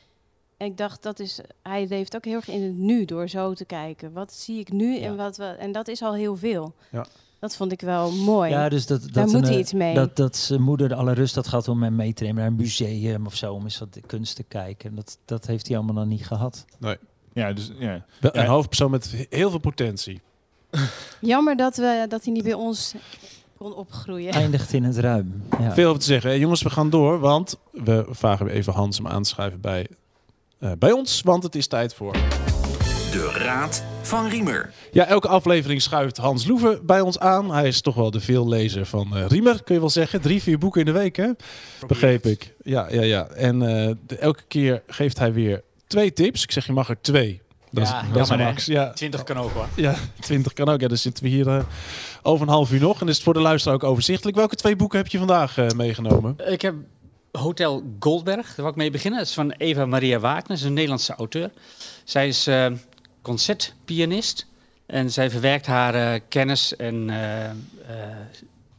[0.63, 3.53] En ik dacht, dat is, hij leeft ook heel erg in het nu door zo
[3.53, 4.11] te kijken.
[4.11, 5.05] Wat zie ik nu Ja.
[5.05, 6.73] en wat we, en dat is al heel veel.
[6.91, 7.05] Ja.
[7.39, 8.49] Dat vond ik wel mooi.
[8.49, 9.93] Ja, dus dat, dat daar moet een, hij iets mee.
[9.93, 12.47] Dat, dat zijn moeder de alle rust had gehad om hem mee te nemen naar
[12.51, 14.95] een museum of zo, om eens wat kunst te kijken.
[14.95, 16.65] Dat, dat heeft hij allemaal nog niet gehad.
[17.33, 18.05] Ja, dus ja.
[18.19, 18.41] Wel Ja.
[18.41, 20.21] Een hoofdpersoon met heel veel potentie.
[21.21, 22.93] Jammer dat, we, dat hij niet bij ons
[23.57, 24.31] kon opgroeien.
[24.41, 25.43] Eindigt in het ruim.
[25.59, 25.73] Ja.
[25.73, 26.39] Veel over te zeggen.
[26.39, 29.87] Jongens, we gaan door, want we vragen even Hans om aan te schrijven bij,
[30.79, 32.11] bij ons, want het is tijd voor...
[33.11, 34.73] De Raad van Riemer.
[34.91, 37.51] Ja, elke aflevering schuift Hans Loeven bij ons aan.
[37.51, 40.21] Hij is toch wel de veellezer van eh Riemer, kun je wel zeggen.
[40.21, 41.29] Drie, vier boeken in de week, hè?
[41.87, 42.53] Begreep ik.
[42.63, 43.27] Ja, ja, ja.
[43.27, 46.43] En eh, de- elke keer geeft hij weer twee tips.
[46.43, 47.41] Ik zeg, je mag er twee.
[47.71, 48.65] Dat Ja, is, dat is max.
[48.65, 49.67] Ja, 20 kan ook hoor.
[49.75, 50.81] ja, 20 kan ook.
[50.81, 51.63] Ja, dan zitten we hier eh,
[52.21, 53.01] over een half uur nog.
[53.01, 54.37] En is het voor de luisteraar ook overzichtelijk.
[54.37, 56.35] Welke twee boeken heb je vandaag eh, meegenomen?
[56.47, 56.75] Ik heb
[57.39, 59.19] Hotel Goldberg, daar wil ik mee beginnen.
[59.19, 61.51] Dat is van Eva Maria Wagner, een Nederlandse auteur.
[62.03, 62.71] Zij is eh,
[63.21, 64.45] concertpianist
[64.85, 67.51] en zij verwerkt haar eh, kennis en eh,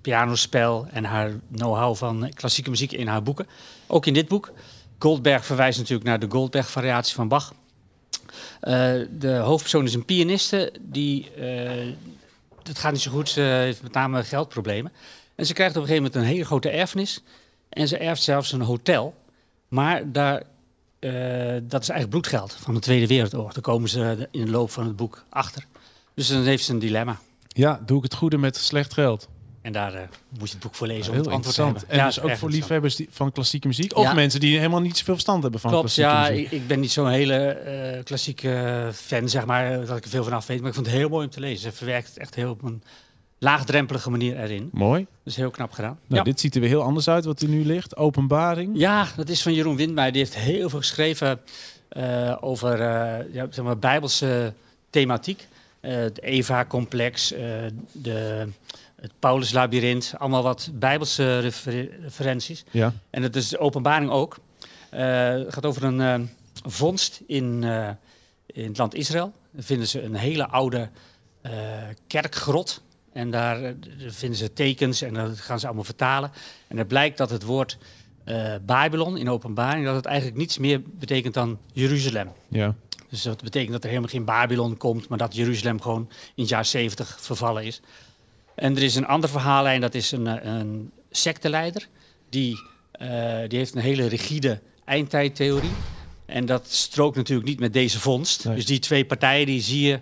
[0.01, 3.47] pianospel en haar know-how van klassieke muziek in haar boeken.
[3.87, 4.53] Ook in dit boek.
[4.99, 7.55] Goldberg verwijst natuurlijk naar de Goldberg-variatie van Bach.
[9.11, 11.31] De hoofdpersoon is een pianiste die.
[11.35, 11.93] eh
[12.62, 14.93] het gaat niet zo goed, ze heeft met name geldproblemen.
[15.35, 17.23] En ze krijgt op een gegeven moment een hele grote erfenis.
[17.74, 19.14] En ze erft zelfs een hotel.
[19.68, 20.42] Maar daar,
[20.98, 21.10] eh,
[21.62, 23.52] dat is eigenlijk bloedgeld van de Tweede Wereldoorlog.
[23.52, 25.66] Daar komen ze in de loop van het boek achter.
[26.14, 27.18] Dus dan heeft ze een dilemma.
[27.48, 29.28] Ja, doe ik het goede met slecht geld.
[29.62, 30.00] En daar eh,
[30.38, 31.82] moet je het boek voor lezen om Heel het antwoord te hebben.
[31.88, 33.96] En Ja, dus ook erg voor liefhebbers die, van klassieke muziek.
[33.96, 34.14] Of Ja.
[34.14, 36.28] mensen die helemaal niet zoveel verstand hebben van Klopt, klassieke ja.
[36.30, 36.44] muziek.
[36.46, 40.24] Ik, ik ben niet zo'n hele eh, klassieke fan, zeg maar, dat ik er veel
[40.24, 40.58] van af weet.
[40.58, 41.70] Maar ik vond het heel mooi om te lezen.
[41.70, 42.82] Ze verwerkt het echt heel op een
[43.44, 44.68] laagdrempelige manier erin.
[44.72, 45.07] Mooi.
[45.22, 45.98] Dus heel knap gedaan.
[46.07, 46.22] Nou, ja.
[46.22, 47.96] Dit ziet er weer heel anders uit wat er nu ligt.
[47.96, 48.70] Openbaring.
[48.74, 50.12] Ja, dat is van Jeroen Windmeijer.
[50.12, 51.40] Die heeft heel veel geschreven
[51.88, 54.52] eh, over eh, ja, zeg maar bijbelse
[54.90, 55.46] thematiek.
[55.80, 57.28] Eh, het Eva-complex,
[57.92, 58.48] de,
[59.00, 60.14] het Paulus-labyrint.
[60.18, 62.64] Allemaal wat bijbelse refer- referenties.
[62.70, 62.92] Ja.
[63.11, 64.38] En dat is de openbaring ook.
[64.90, 66.30] Het gaat over een
[66.66, 67.64] vondst in,
[68.46, 69.33] in het land Israël.
[69.50, 70.88] Daar vinden ze een hele oude
[72.07, 72.83] kerkgrot.
[73.14, 73.72] En daar eh,
[74.07, 76.33] vinden ze tekens en dat gaan ze allemaal vertalen.
[76.68, 77.79] En het blijkt dat het woord
[78.24, 79.85] eh, Babylon in openbaring...
[79.85, 82.29] dat het eigenlijk niets meer betekent dan Jeruzalem.
[82.48, 82.74] Ja.
[83.09, 85.09] Dus dat betekent dat er helemaal geen Babylon komt...
[85.09, 87.81] maar dat Jeruzalem gewoon in het jaar 70 vervallen is.
[88.55, 91.88] En er is een ander verhaallijn, dat is een, eh, een secteleider...
[92.29, 92.62] Die,
[93.48, 95.70] die heeft een hele rigide eindtijdtheorie.
[96.27, 98.44] En dat strookt natuurlijk niet met deze vondst.
[98.44, 98.55] Nee.
[98.55, 100.00] Dus die twee partijen die zie je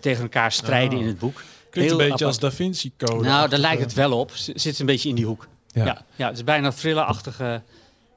[0.00, 1.00] tegen elkaar strijden Ah.
[1.00, 1.42] in het boek.
[1.84, 2.38] Klinkt een beetje als.
[2.38, 3.24] Da Vinci Code.
[3.28, 4.30] Nou, daar lijkt het wel op.
[4.34, 5.48] Z- Zit een beetje in die hoek.
[5.72, 5.84] Ja.
[5.84, 7.62] Ja, ja, het is bijna een thrillerachtige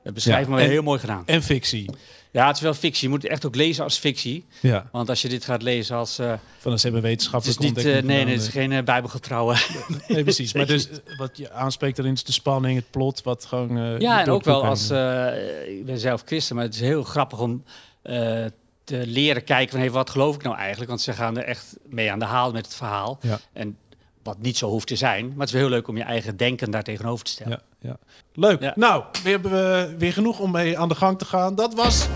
[0.04, 1.24] eh, beschrijving, Ja, maar en- heel mooi gedaan.
[1.26, 1.90] En fictie.
[2.32, 3.04] Ja, het is wel fictie.
[3.04, 4.46] Je moet het echt ook lezen als fictie.
[4.62, 4.90] Ja.
[4.92, 6.20] Want als je dit gaat lezen als...
[6.20, 7.78] eh, Van ze hebben het is wetenschappelijk niet...
[7.78, 9.54] eh, nee, nee, het is geen eh, bijbelgetrouwe.
[9.54, 9.60] eh.
[10.08, 10.54] Nee, precies.
[10.54, 13.78] Maar dus eh, wat je aanspreekt erin is de spanning, het plot, wat gewoon...
[13.78, 14.90] eh, ja, en ook het wel als...
[14.90, 17.64] eh, ik ben zelf christen, maar het is heel grappig om
[18.02, 18.46] eh,
[18.90, 19.80] te leren kijken van...
[19.80, 20.90] Hey, wat geloof ik nou eigenlijk?
[20.90, 23.18] Want ze gaan er echt mee aan de haal met het verhaal.
[23.22, 23.40] Ja.
[23.54, 23.78] En
[24.24, 25.28] wat niet zo hoeft te zijn.
[25.28, 27.62] Maar het is wel heel leuk om je eigen denken daar tegenover te stellen.
[27.80, 27.98] Ja, ja.
[28.34, 28.62] Leuk.
[28.62, 28.74] Ja.
[28.76, 31.56] Nou, weer hebben we weer genoeg om mee aan de gang te gaan.
[31.56, 32.08] Dat was...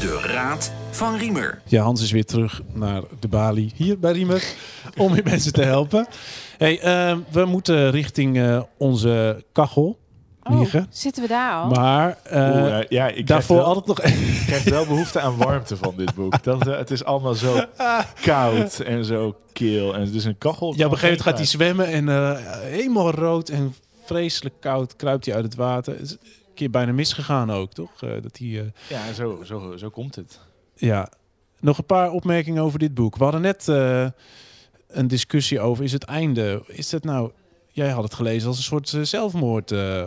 [0.00, 1.62] De Raad van Riemer.
[1.64, 4.54] Ja, Hans is weer terug naar de balie hier bij Riemer
[4.96, 6.06] om weer mensen te helpen.
[6.58, 9.98] Hey, eh, we moeten richting eh, onze kachel.
[10.50, 11.68] Oh, zitten we daar al?
[11.68, 14.00] Maar eh, Oeh, eh, ja, ik krijg, daarvoor wel, altijd nog...
[14.00, 16.42] ik krijg wel behoefte aan warmte van dit boek.
[16.42, 17.60] Dat, eh, het is allemaal zo
[18.22, 19.94] koud en zo kil.
[19.94, 20.74] En het is een kachel.
[20.76, 23.74] Ja, op een gegeven moment gaat hij zwemmen en eh, helemaal rood en
[24.04, 25.92] vreselijk koud kruipt hij uit het water.
[25.92, 26.18] Het is een
[26.54, 28.02] keer bijna misgegaan ook, toch?
[28.02, 30.38] Eh, dat hij, eh, Ja, zo, zo, zo komt het.
[30.74, 31.08] ja.
[31.60, 33.16] Nog een paar opmerkingen over dit boek.
[33.16, 34.06] We hadden net eh,
[34.88, 37.30] een discussie over, is het einde, is het nou...
[37.68, 39.70] Jij had het gelezen als een soort zelfmoord.
[39.72, 40.04] eh,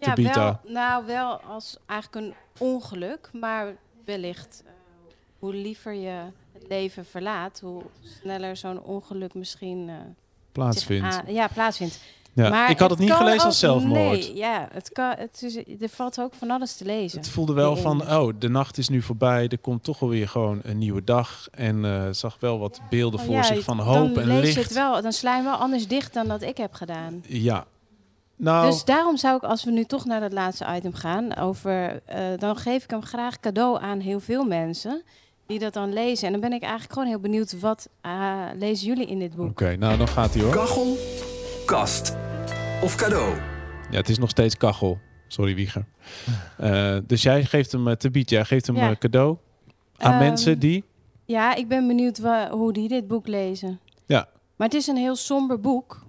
[0.00, 3.74] ja, wel, nou, wel als eigenlijk een ongeluk, maar
[4.04, 4.72] wellicht eh,
[5.38, 6.22] hoe liever je
[6.52, 9.94] het leven verlaat, hoe sneller zo'n ongeluk misschien eh,
[10.52, 11.22] plaatsvindt.
[11.26, 12.00] ja, plaatsvindt.
[12.32, 14.18] Ja, Maar ik had het niet gelezen als zelfmoord.
[14.18, 17.18] Nee, ja, het kan, het is, er valt ook van alles te lezen.
[17.18, 19.48] Het voelde wel van, oh, de nacht is nu voorbij.
[19.48, 21.48] Er komt toch alweer gewoon een nieuwe dag.
[21.50, 24.40] En eh, zag wel wat beelden Oh voor ja, zich van dan hoop en lees
[24.40, 24.54] licht.
[24.54, 27.24] je het wel, dan sla je wel anders dicht dan dat ik heb gedaan.
[27.26, 27.66] Ja.
[28.42, 32.02] Nou, Dus daarom zou ik, als we nu toch naar dat laatste item gaan, over,
[32.04, 35.02] eh, dan geef ik hem graag cadeau aan heel veel mensen
[35.46, 36.26] die dat dan lezen.
[36.26, 39.50] En dan ben ik eigenlijk gewoon heel benieuwd, wat eh, lezen jullie in dit boek?
[39.50, 40.52] oké, nou dan gaat hij hoor.
[40.52, 40.96] Kachel,
[41.66, 42.16] kast
[42.82, 43.34] of cadeau.
[43.90, 44.98] Ja, het is nog steeds kachel.
[45.28, 45.84] Sorry, Wieger.
[46.58, 48.96] Eh, dus jij geeft hem, te bied, jij geeft hem Ja.
[48.96, 49.36] cadeau
[49.96, 50.84] aan Ehm, mensen die...
[51.24, 52.18] Ja, ik ben benieuwd
[52.50, 53.80] hoe die dit boek lezen.
[54.06, 54.28] Ja.
[54.56, 56.08] Maar het is een heel somber boek.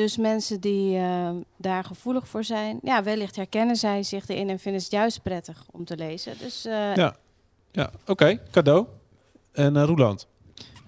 [0.00, 4.58] Dus mensen die eh, daar gevoelig voor zijn, ja, wellicht herkennen zij zich erin en
[4.58, 6.38] vinden het juist prettig om te lezen.
[6.38, 7.16] Dus eh, Ja.
[7.72, 8.86] Ja, oké, cadeau.
[9.52, 10.26] En eh Roeland.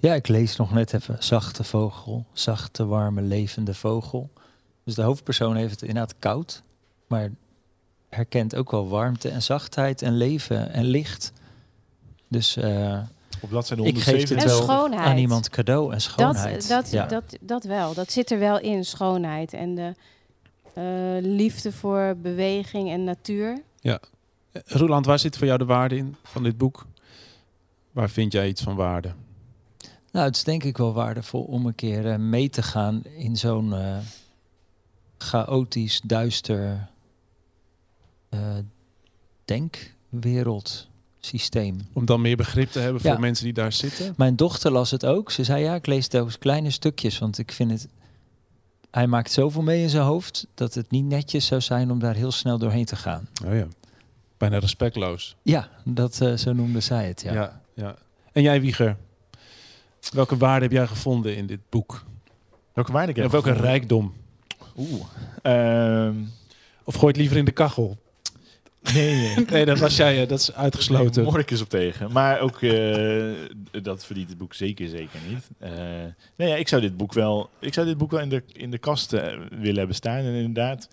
[0.01, 4.31] Ja, ik lees nog net even zachte vogel, zachte, warme, levende vogel.
[4.85, 6.63] Dus de hoofdpersoon heeft het inderdaad koud,
[7.07, 7.31] maar
[8.09, 11.33] herkent ook wel warmte en zachtheid en leven en licht.
[12.29, 13.01] Dus eh,
[13.43, 14.37] Op bladzijde ik geef 107.
[14.37, 16.69] het En wel aan iemand cadeau en dat, schoonheid.
[16.69, 17.07] dat, ja.
[17.07, 17.95] dat, dat wel.
[17.95, 19.95] Dat zit er wel in, schoonheid en de
[20.75, 20.85] eh,
[21.21, 23.63] liefde voor beweging en natuur.
[24.53, 26.87] Eh, Roeland, waar zit voor jou de waarde in van dit boek?
[27.93, 29.15] Waar vind jij iets van waarde?
[30.13, 33.37] Nou, het is denk ik wel waardevol om een keer eh, mee te gaan in
[33.37, 33.97] zo'n eh,
[35.19, 36.89] chaotisch, duister
[38.29, 38.57] eh
[41.31, 41.81] denkwereldsysteem.
[41.93, 43.19] Om dan meer begrip te hebben voor Ja.
[43.19, 44.15] mensen die daar zitten?
[44.17, 45.31] Mijn dochter las het ook.
[45.31, 47.89] Ze zei ja, ik lees those kleine stukjes, want ik vind het.
[48.91, 52.15] Hij maakt zoveel mee in zijn hoofd dat het niet netjes zou zijn om daar
[52.15, 53.29] heel snel doorheen te gaan.
[53.47, 53.67] Oh ja.
[54.37, 55.37] Bijna respectloos.
[55.43, 57.23] Ja, dat, eh, zo noemde zij het.
[57.23, 57.33] Ja.
[57.33, 57.61] Ja.
[57.75, 57.97] ja,
[58.33, 58.97] En jij, Wieger?
[60.13, 62.05] Welke waarde heb jij gevonden in dit boek?
[62.73, 63.71] Welke waarde ik heb Of welke gevonden?
[63.71, 64.13] rijkdom?
[64.77, 65.05] Oeh.
[65.43, 66.15] Ehm,
[66.85, 67.99] Of gooi het liever in de kachel?
[68.95, 69.45] Nee, nee.
[69.51, 71.33] Nee, dat was jij, dat is uitgesloten.
[71.33, 72.13] Nee, is op tegen.
[72.13, 73.31] Maar ook, eh,
[73.83, 75.51] dat verdient het boek zeker, zeker niet.
[75.59, 75.71] Eh,
[76.37, 78.71] nee, ja, ik zou dit boek wel, ik zou dit boek wel in de, in
[78.71, 80.19] de kast eh, willen hebben staan.
[80.19, 80.89] En inderdaad,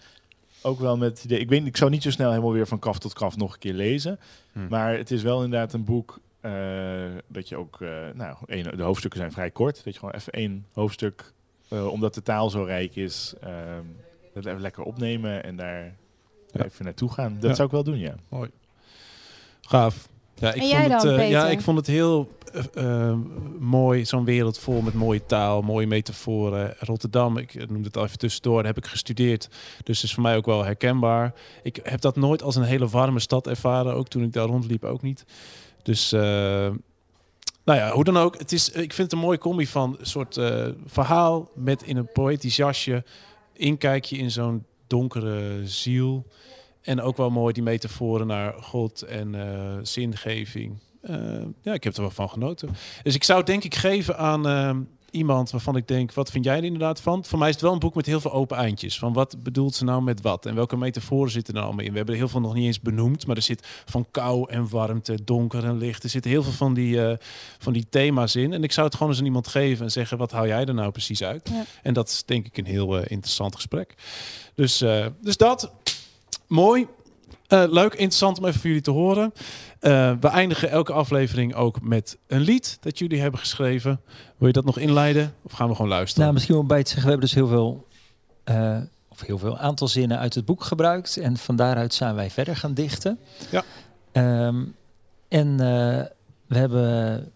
[0.61, 1.39] ook wel met idee.
[1.39, 3.59] Ik weet, ik zou niet zo snel helemaal weer van kaf tot kaf nog een
[3.59, 4.19] keer lezen.
[4.51, 4.67] Hm.
[4.67, 8.35] Maar het is wel inderdaad een boek eh, dat je ook, eh, nou,
[8.75, 9.83] de hoofdstukken zijn vrij kort.
[9.83, 11.33] Dat je gewoon even één hoofdstuk,
[11.67, 13.83] eh, omdat de taal zo rijk is, ehm,
[14.33, 15.95] dat even lekker opnemen en daar.
[16.51, 17.33] Even naartoe gaan.
[17.39, 17.55] Dat Ja.
[17.55, 18.15] zou ik wel doen, ja.
[19.61, 20.07] Gaaf.
[20.35, 23.17] Ja, ik En vond jij het, dan, eh, ja, ik vond het heel eh, eh,
[23.59, 24.05] mooi.
[24.05, 26.73] Zo'n wereld vol met mooie taal, mooie metaforen.
[26.79, 29.47] Rotterdam, ik noemde het al even tussendoor, heb ik gestudeerd.
[29.83, 31.33] Dus het is voor mij ook wel herkenbaar.
[31.63, 33.93] Ik heb dat nooit als een hele warme stad ervaren.
[33.93, 35.25] Ook toen ik daar rondliep, ook niet.
[35.83, 36.21] Dus, eh,
[37.65, 38.37] nou ja, hoe dan ook.
[38.37, 41.97] Het is, ik vind het een mooie combi van een soort eh, verhaal met in
[41.97, 43.03] een poëtisch jasje.
[43.53, 46.25] Inkijkje in zo'n donkere ziel.
[46.81, 50.77] En ook wel mooi die metaforen naar God en eh, zingeving.
[51.01, 52.69] Eh, ja, ik heb er wel van genoten.
[53.03, 54.77] Dus ik zou denk ik geven aan eh,
[55.11, 57.25] iemand waarvan ik denk, wat vind jij er inderdaad van?
[57.25, 58.99] Voor mij is het wel een boek met heel veel open eindjes.
[58.99, 60.45] Van wat bedoelt ze nou met wat?
[60.45, 61.91] En welke metaforen zitten er allemaal in?
[61.91, 64.69] We hebben er heel veel nog niet eens benoemd, maar er zit van kou en
[64.69, 66.03] warmte, donker en licht.
[66.03, 67.17] Er zitten heel veel van die, eh,
[67.57, 68.53] van die thema's in.
[68.53, 70.73] En ik zou het gewoon eens aan iemand geven en zeggen, wat hou jij er
[70.73, 71.49] nou precies uit?
[71.51, 71.65] Ja.
[71.81, 73.95] En dat is denk ik een heel eh, interessant gesprek.
[74.55, 75.71] Dus, eh, dus dat,
[76.47, 76.87] mooi.
[77.49, 79.33] Eh, leuk, interessant om even voor jullie te horen.
[79.79, 84.01] Eh, we eindigen elke aflevering ook met een lied dat jullie hebben geschreven.
[84.37, 85.33] Wil je dat nog inleiden?
[85.41, 86.21] Of gaan we gewoon luisteren?
[86.21, 87.87] Nou, misschien om bij te zeggen, we hebben dus heel veel,
[88.43, 88.77] eh,
[89.09, 91.17] of heel veel aantal zinnen uit het boek gebruikt.
[91.17, 93.19] En van daaruit zijn wij verder gaan dichten.
[93.51, 93.63] Ja.
[94.11, 94.63] Ehm,
[95.27, 95.57] en
[96.47, 97.31] we hebben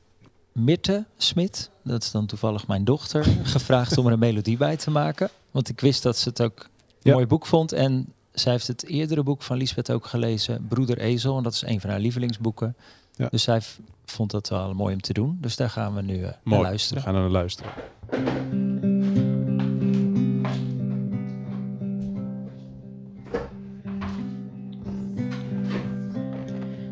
[0.52, 4.92] Mirte Smit, dat is dan toevallig mijn dochter, gevraagd om er een melodie bij te
[4.92, 5.30] maken.
[5.52, 6.70] Want ik wist dat ze het ook een
[7.02, 7.14] Ja.
[7.14, 7.72] mooi boek vond.
[7.72, 11.38] En zij heeft het eerdere boek van Lisbeth ook gelezen, Broeder Ezel.
[11.38, 12.76] En dat is een van haar lievelingsboeken.
[13.16, 13.28] Ja.
[13.30, 13.62] Dus zij
[14.06, 15.38] vond dat wel mooi om te doen.
[15.42, 16.62] Dus daar gaan we nu eh, naar Mooi.
[16.62, 17.04] luisteren.
[17.04, 17.72] We gaan naar luisteren.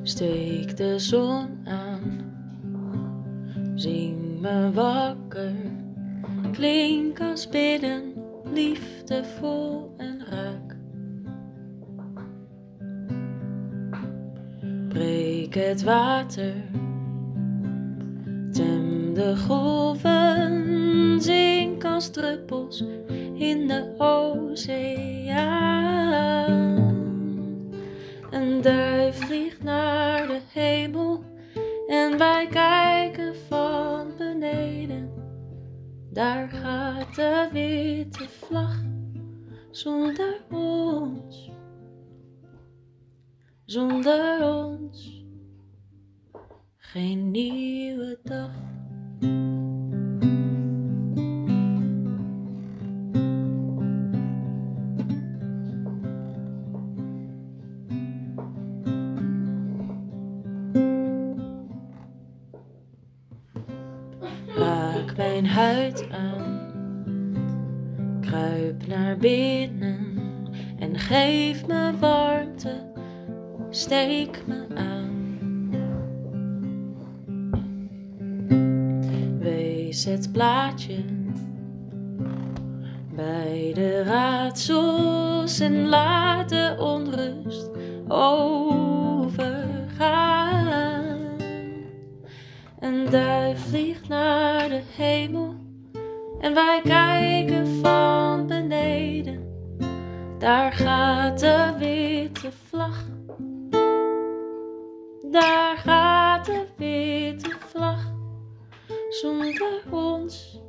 [0.03, 2.21] Steek de zon aan,
[3.75, 5.53] zing me wakker,
[6.51, 8.13] klink als bidden,
[8.53, 9.95] liefdevol
[15.51, 16.53] Het water,
[18.51, 22.83] tem de golven, zink als druppels
[23.33, 25.41] in de oceaan.
[28.31, 31.23] Een duif vliegt naar de hemel
[31.87, 35.09] en wij kijken van beneden.
[36.11, 38.81] Daar gaat de witte vlag
[39.71, 41.51] zonder ons,
[43.65, 45.20] zonder ons.
[46.91, 48.51] Geen nieuwe dag.
[64.55, 66.71] Raak mijn huid aan,
[68.21, 70.17] kruip naar binnen
[70.79, 72.91] en geef me warmte,
[73.69, 74.60] steek me
[80.05, 81.03] Wees het plaatje
[83.15, 87.69] bij de raadsels en laat de onrust
[88.07, 89.59] overgaan.
[92.79, 95.55] Een duif vliegt naar de hemel
[96.39, 99.49] en wij kijken van beneden.
[100.39, 103.05] Daar gaat de witte vlag.
[105.31, 107.50] Daar gaat de witte.
[109.21, 110.61] Zonder ons,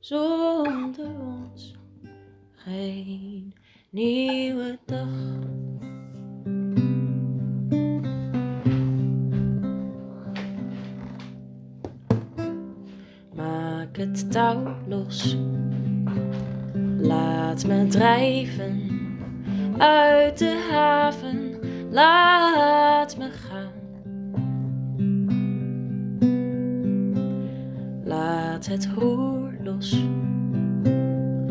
[0.00, 1.74] zonder ons,
[2.52, 3.54] geen
[3.90, 5.06] nieuwe dag.
[13.34, 15.36] Maak het touw los.
[16.98, 18.90] Laat me drijven
[19.78, 21.58] uit de haven.
[21.90, 23.71] Laat me gaan.
[28.66, 29.96] Het roer los.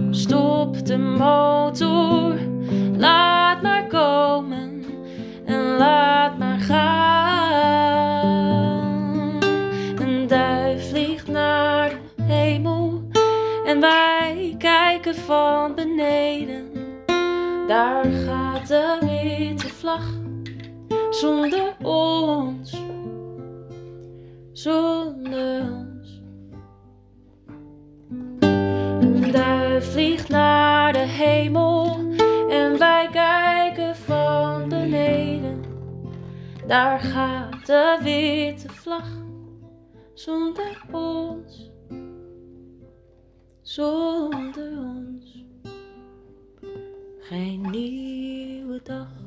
[0.09, 2.35] Stop de motor.
[2.97, 4.83] Laat maar komen
[5.45, 6.81] en laat maar gaan.
[9.95, 13.03] Een duif vliegt naar de hemel
[13.65, 16.71] en wij kijken van beneden.
[17.67, 20.19] Daar gaat de witte vlag
[21.09, 22.83] zonder ons,
[24.51, 25.80] zonder ons.
[29.19, 31.97] Duif vliegt naar de hemel
[32.49, 35.63] en wij kijken van beneden.
[36.67, 39.09] Daar gaat de witte vlag
[40.13, 41.71] zonder ons,
[43.61, 45.45] zonder ons.
[47.19, 49.20] Geen nieuwe dag.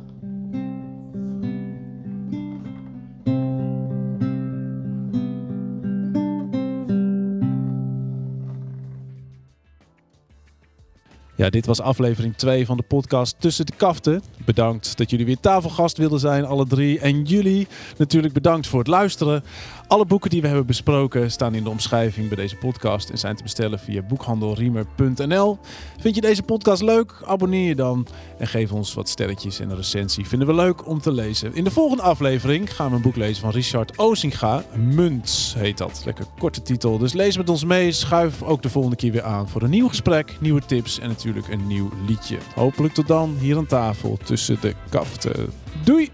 [11.37, 14.22] Ja, dit was aflevering 2 van de podcast Tussen de Kaften.
[14.45, 16.99] Bedankt dat jullie weer tafelgast wilden zijn, alle drie.
[16.99, 17.66] En jullie
[17.97, 19.45] natuurlijk bedankt voor het luisteren.
[19.87, 23.37] Alle boeken die we hebben besproken staan in de omschrijving bij deze podcast en zijn
[23.37, 25.59] te bestellen via boekhandelriemer.nl.
[26.01, 27.22] Vind je deze podcast leuk?
[27.24, 28.07] Abonneer je dan
[28.39, 30.26] en geef ons wat sterretjes en een recensie.
[30.26, 31.55] Vinden we leuk om te lezen.
[31.55, 34.64] In de volgende aflevering gaan we een boek lezen van Richard Ozinga.
[34.76, 36.03] Munt heet dat.
[36.05, 36.99] Lekker korte titel.
[36.99, 37.93] Dus lees met ons mee.
[37.93, 41.49] Schuif ook de volgende keer weer aan voor een nieuw gesprek, nieuwe tips en natuurlijk
[41.49, 42.39] een nieuw liedje.
[42.55, 45.53] Hopelijk tot dan hier aan tafel tussen de kaften.
[45.85, 46.11] Doei!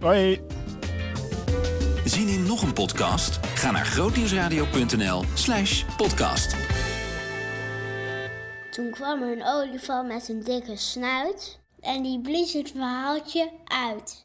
[0.00, 0.40] Hoi!
[2.04, 3.46] Zien in nog een podcast?
[3.46, 6.56] Ga naar grootnieuwsradio.nl slash podcast.
[8.70, 14.23] Toen kwam er een olifant met een dikke snuit en die blies het verhaaltje uit.